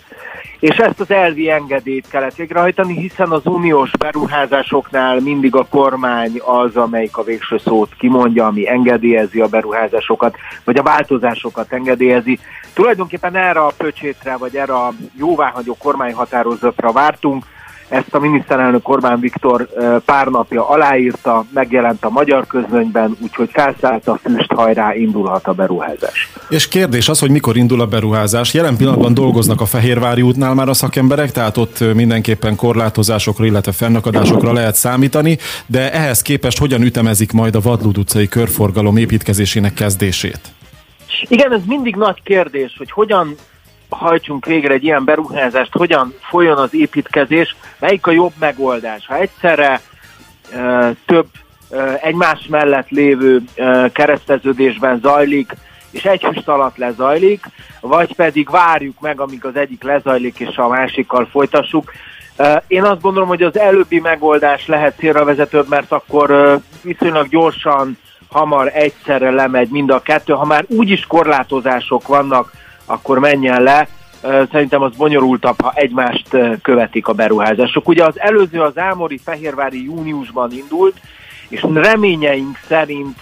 [0.61, 6.76] és ezt az elvi engedélyt kellett végrehajtani, hiszen az uniós beruházásoknál mindig a kormány az,
[6.76, 12.38] amelyik a végső szót kimondja, ami engedélyezi a beruházásokat, vagy a változásokat engedélyezi.
[12.74, 17.45] Tulajdonképpen erre a pöcsétre, vagy erre a jóváhagyó kormányhatározatra vártunk,
[17.89, 19.68] ezt a miniszterelnök Orbán Viktor
[20.05, 26.30] pár napja aláírta, megjelent a magyar közönyben, úgyhogy felszállt a füst, hajrá, indulhat a beruházás.
[26.49, 28.55] És kérdés az, hogy mikor indul a beruházás.
[28.55, 34.53] Jelen pillanatban dolgoznak a Fehérvári útnál már a szakemberek, tehát ott mindenképpen korlátozásokra, illetve fennakadásokra
[34.53, 40.41] lehet számítani, de ehhez képest hogyan ütemezik majd a Vadlud utcai körforgalom építkezésének kezdését?
[41.28, 43.35] Igen, ez mindig nagy kérdés, hogy hogyan
[43.89, 49.07] hajtsunk végre egy ilyen beruházást, hogyan folyjon az építkezés, melyik a jobb megoldás.
[49.07, 49.80] Ha egyszerre
[51.07, 51.26] több
[52.01, 53.43] egymás mellett lévő
[53.93, 55.57] kereszteződésben zajlik,
[55.91, 57.45] és egy füst alatt lezajlik,
[57.80, 61.93] vagy pedig várjuk meg, amíg az egyik lezajlik, és a másikkal folytassuk.
[62.66, 67.99] Én azt gondolom, hogy az előbbi megoldás lehet célra vezetőbb, mert akkor viszonylag gyorsan,
[68.30, 70.33] hamar egyszerre lemegy mind a kettő.
[70.33, 72.53] Ha már úgyis korlátozások vannak,
[72.87, 73.89] akkor menjen le.
[74.51, 76.29] Szerintem az bonyolultabb, ha egymást
[76.62, 77.89] követik a beruházások.
[77.89, 80.97] Ugye az előző az Ámori Fehérvári júniusban indult,
[81.49, 83.16] és reményeink szerint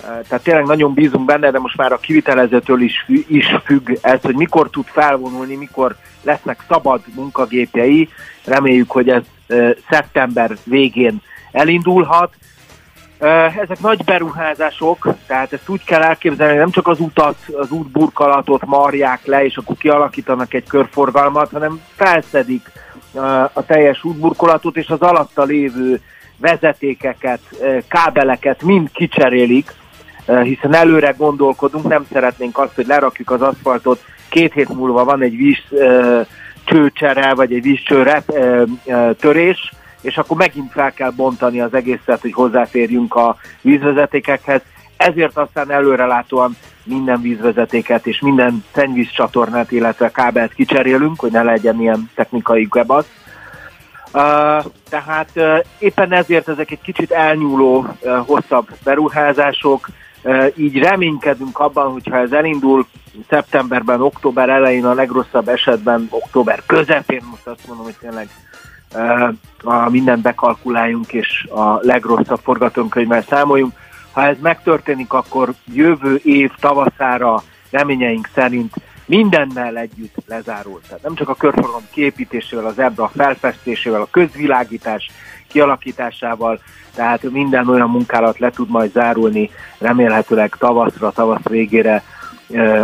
[0.00, 4.34] tehát tényleg nagyon bízunk benne, de most már a kivitelezőtől is, is függ ez, hogy
[4.34, 8.08] mikor tud felvonulni, mikor lesznek szabad munkagépjei.
[8.44, 9.22] Reméljük, hogy ez
[9.90, 11.22] szeptember végén
[11.52, 12.34] elindulhat.
[13.20, 19.26] Ezek nagy beruházások, tehát ezt úgy kell elképzelni, nem csak az utat, az útburkalatot marják
[19.26, 22.70] le, és akkor kialakítanak egy körforgalmat, hanem felszedik
[23.52, 26.00] a teljes útburkolatot, és az alatta lévő
[26.36, 27.40] vezetékeket,
[27.88, 29.72] kábeleket mind kicserélik,
[30.42, 35.36] hiszen előre gondolkodunk, nem szeretnénk azt, hogy lerakjuk az aszfaltot, két hét múlva van egy
[35.36, 35.80] víz
[36.64, 38.22] csőcsere, vagy egy vízcsőre
[39.18, 44.60] törés, és akkor megint fel kell bontani az egészet, hogy hozzáférjünk a vízvezetékekhez.
[44.96, 52.10] Ezért aztán előrelátóan minden vízvezetéket és minden szennyvízcsatornát, illetve kábelt kicserélünk, hogy ne legyen ilyen
[52.14, 53.08] technikai gebasz.
[54.12, 59.88] Uh, tehát uh, éppen ezért ezek egy kicsit elnyúló, uh, hosszabb beruházások,
[60.56, 62.86] így reménykedünk abban, hogyha ez elindul
[63.28, 68.28] szeptemberben, október elején, a legrosszabb esetben október közepén, most azt mondom, hogy tényleg
[69.62, 73.72] a mindent bekalkuláljunk, és a legrosszabb forgatókönyvvel számoljunk.
[74.12, 78.74] Ha ez megtörténik, akkor jövő év tavaszára reményeink szerint
[79.06, 80.82] mindennel együtt lezárult.
[80.86, 85.10] Tehát nem csak a körforgalom kiépítésével, az ebbe felfestésével, a közvilágítás
[85.48, 86.60] kialakításával,
[86.94, 92.02] tehát minden olyan munkálat le tud majd zárulni remélhetőleg tavaszra, tavasz végére,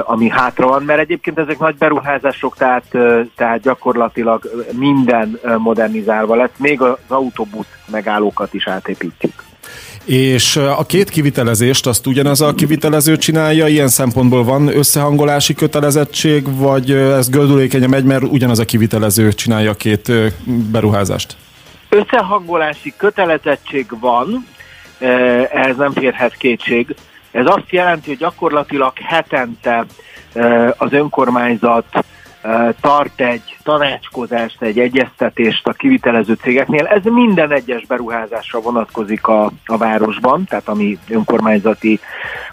[0.04, 2.84] ami hátra van, mert egyébként ezek nagy beruházások, tehát,
[3.36, 9.32] tehát gyakorlatilag minden modernizálva lesz, még az autóbusz megállókat is átépítjük.
[10.04, 16.90] És a két kivitelezést azt ugyanaz a kivitelező csinálja, ilyen szempontból van összehangolási kötelezettség, vagy
[16.90, 20.12] ez gördülékenyen megy, mert ugyanaz a kivitelező csinálja a két
[20.70, 21.36] beruházást?
[21.88, 24.46] Összehangolási kötelezettség van,
[25.52, 26.94] ehhez nem férhet kétség.
[27.36, 29.84] Ez azt jelenti, hogy gyakorlatilag hetente
[30.76, 32.04] az önkormányzat
[32.80, 36.86] tart egy tanácskozást, egy egyeztetést a kivitelező cégeknél.
[36.86, 42.00] Ez minden egyes beruházásra vonatkozik a, a városban, tehát ami önkormányzati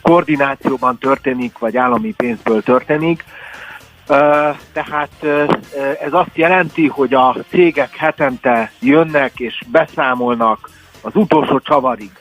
[0.02, 3.24] koordinációban történik, vagy állami pénzből történik.
[4.74, 5.24] Tehát
[6.02, 10.70] ez azt jelenti, hogy a cégek hetente jönnek és beszámolnak
[11.02, 12.12] az utolsó csavarig,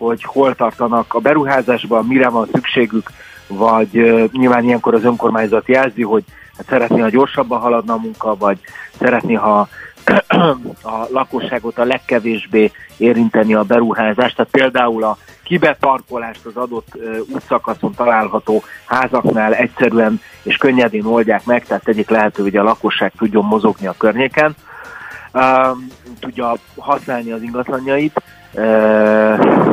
[0.00, 3.10] hogy hol tartanak a beruházásban, mire van szükségük,
[3.46, 3.90] vagy
[4.32, 6.24] nyilván ilyenkor az önkormányzat jelzi, hogy
[6.56, 8.58] hát szeretné, ha gyorsabban haladna a munka, vagy
[8.98, 9.68] szeretné, ha
[10.82, 14.36] a lakosságot a legkevésbé érinteni a beruházást.
[14.36, 16.98] Tehát például a kibeparkolást az adott
[17.34, 23.44] útszakaszon található házaknál egyszerűen és könnyedén oldják meg, tehát tegyék lehető, hogy a lakosság tudjon
[23.44, 24.54] mozogni a környéken,
[26.20, 28.22] tudja használni az ingatlanjait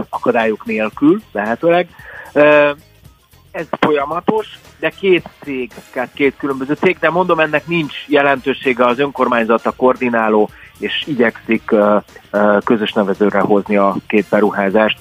[0.10, 1.88] akadályok nélkül lehetőleg
[3.58, 9.00] ez folyamatos, de két cég, tehát két különböző cég, de mondom, ennek nincs jelentősége az
[9.00, 10.50] önkormányzat, a koordináló,
[10.80, 11.72] és igyekszik
[12.64, 15.00] közös nevezőre hozni a két beruházást.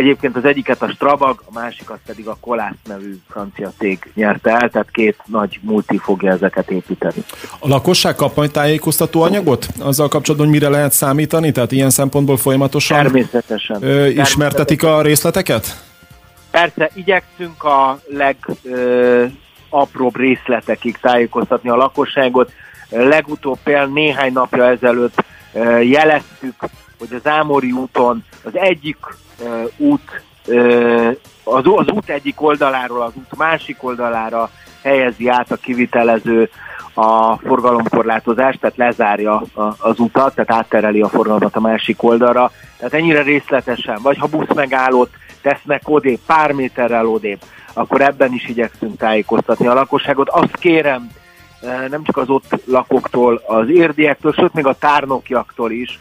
[0.00, 4.70] Egyébként az egyiket a Strabag, a másikat pedig a Kolász nevű francia cég nyerte el,
[4.70, 7.24] tehát két nagy multi fogja ezeket építeni.
[7.58, 9.68] A lakosság kap majd tájékoztató anyagot?
[9.80, 11.52] Azzal kapcsolatban, hogy mire lehet számítani?
[11.52, 13.82] Tehát ilyen szempontból folyamatosan Természetesen.
[13.82, 15.84] Ö, ismertetik a részleteket?
[16.50, 18.00] Persze, igyekszünk a
[19.68, 22.52] legapróbb részletekig tájékoztatni a lakosságot.
[22.90, 25.24] Legutóbb például néhány napja ezelőtt
[25.82, 26.54] jeleztük,
[26.98, 28.96] hogy az Ámori úton az egyik
[29.76, 30.22] út,
[31.44, 34.50] az, az út egyik oldaláról az út másik oldalára
[34.82, 36.50] helyezi át a kivitelező
[36.94, 39.42] a forgalomkorlátozást, tehát lezárja
[39.78, 42.50] az utat, tehát áttereli a forgalmat a másik oldalra.
[42.76, 45.12] Tehát ennyire részletesen, vagy ha busz megállott,
[45.42, 47.38] tesznek odébb, pár méterrel odébb,
[47.72, 50.28] akkor ebben is igyekszünk tájékoztatni a lakosságot.
[50.28, 51.10] Azt kérem,
[51.90, 55.98] nem csak az ott lakóktól, az érdiektől, sőt még a tárnokjaktól is,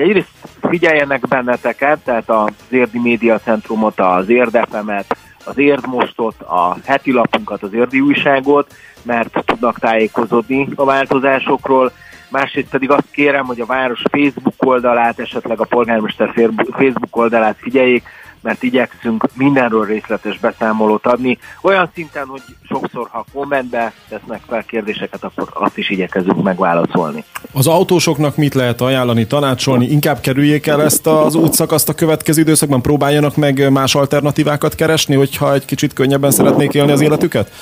[0.00, 0.28] egyrészt
[0.60, 7.72] figyeljenek benneteket, tehát az Érdi Média Centrumot, az Érdefemet, az Érdmostot, a heti lapunkat, az
[7.72, 11.92] Érdi újságot, mert tudnak tájékozódni a változásokról,
[12.28, 16.32] másrészt pedig azt kérem, hogy a város Facebook oldalát, esetleg a polgármester
[16.70, 18.02] Facebook oldalát figyeljék,
[18.42, 21.38] mert igyekszünk mindenről részletes beszámolót adni.
[21.62, 27.24] Olyan szinten, hogy sokszor, ha kommentbe tesznek fel kérdéseket, akkor azt is igyekezünk megválaszolni.
[27.52, 29.86] Az autósoknak mit lehet ajánlani, tanácsolni?
[29.86, 35.54] Inkább kerüljék el ezt az útszakaszt a következő időszakban, próbáljanak meg más alternatívákat keresni, hogyha
[35.54, 37.52] egy kicsit könnyebben szeretnék élni az életüket?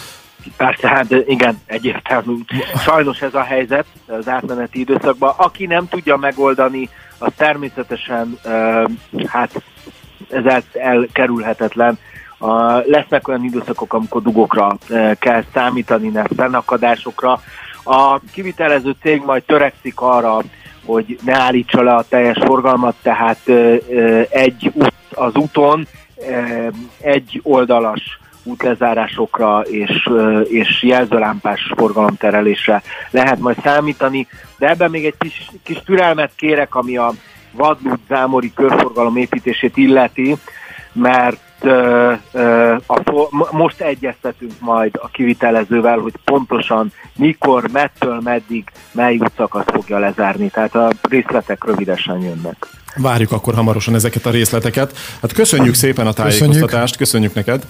[0.57, 2.35] Persze, hát igen, egyértelmű.
[2.85, 5.33] Sajnos ez a helyzet az átmeneti időszakban.
[5.37, 8.39] Aki nem tudja megoldani, az természetesen
[9.27, 9.63] hát
[10.31, 11.99] ez el, elkerülhetetlen.
[12.39, 17.41] A, lesznek olyan időszakok, amikor dugokra e, kell számítani, ne fennakadásokra.
[17.85, 20.43] A kivitelező cég majd törekszik arra,
[20.85, 23.79] hogy ne állítsa le a teljes forgalmat, tehát e, e,
[24.31, 25.87] egy út az úton,
[26.29, 30.09] e, egy oldalas útlezárásokra és,
[30.45, 34.27] és jelzőlámpás forgalomterelésre lehet majd számítani,
[34.59, 37.13] de ebben még egy kis, kis türelmet kérek, ami a
[37.53, 40.37] vadlút zámori körforgalom építését illeti,
[40.93, 41.39] mert
[42.87, 50.49] a, most egyeztetünk majd a kivitelezővel, hogy pontosan mikor, mettől meddig, mely útszakasz fogja lezárni.
[50.49, 52.67] Tehát a részletek rövidesen jönnek.
[52.97, 54.97] Várjuk akkor hamarosan ezeket a részleteket.
[55.23, 57.67] Hát köszönjük szépen a tájékoztatást, köszönjük, köszönjük neked.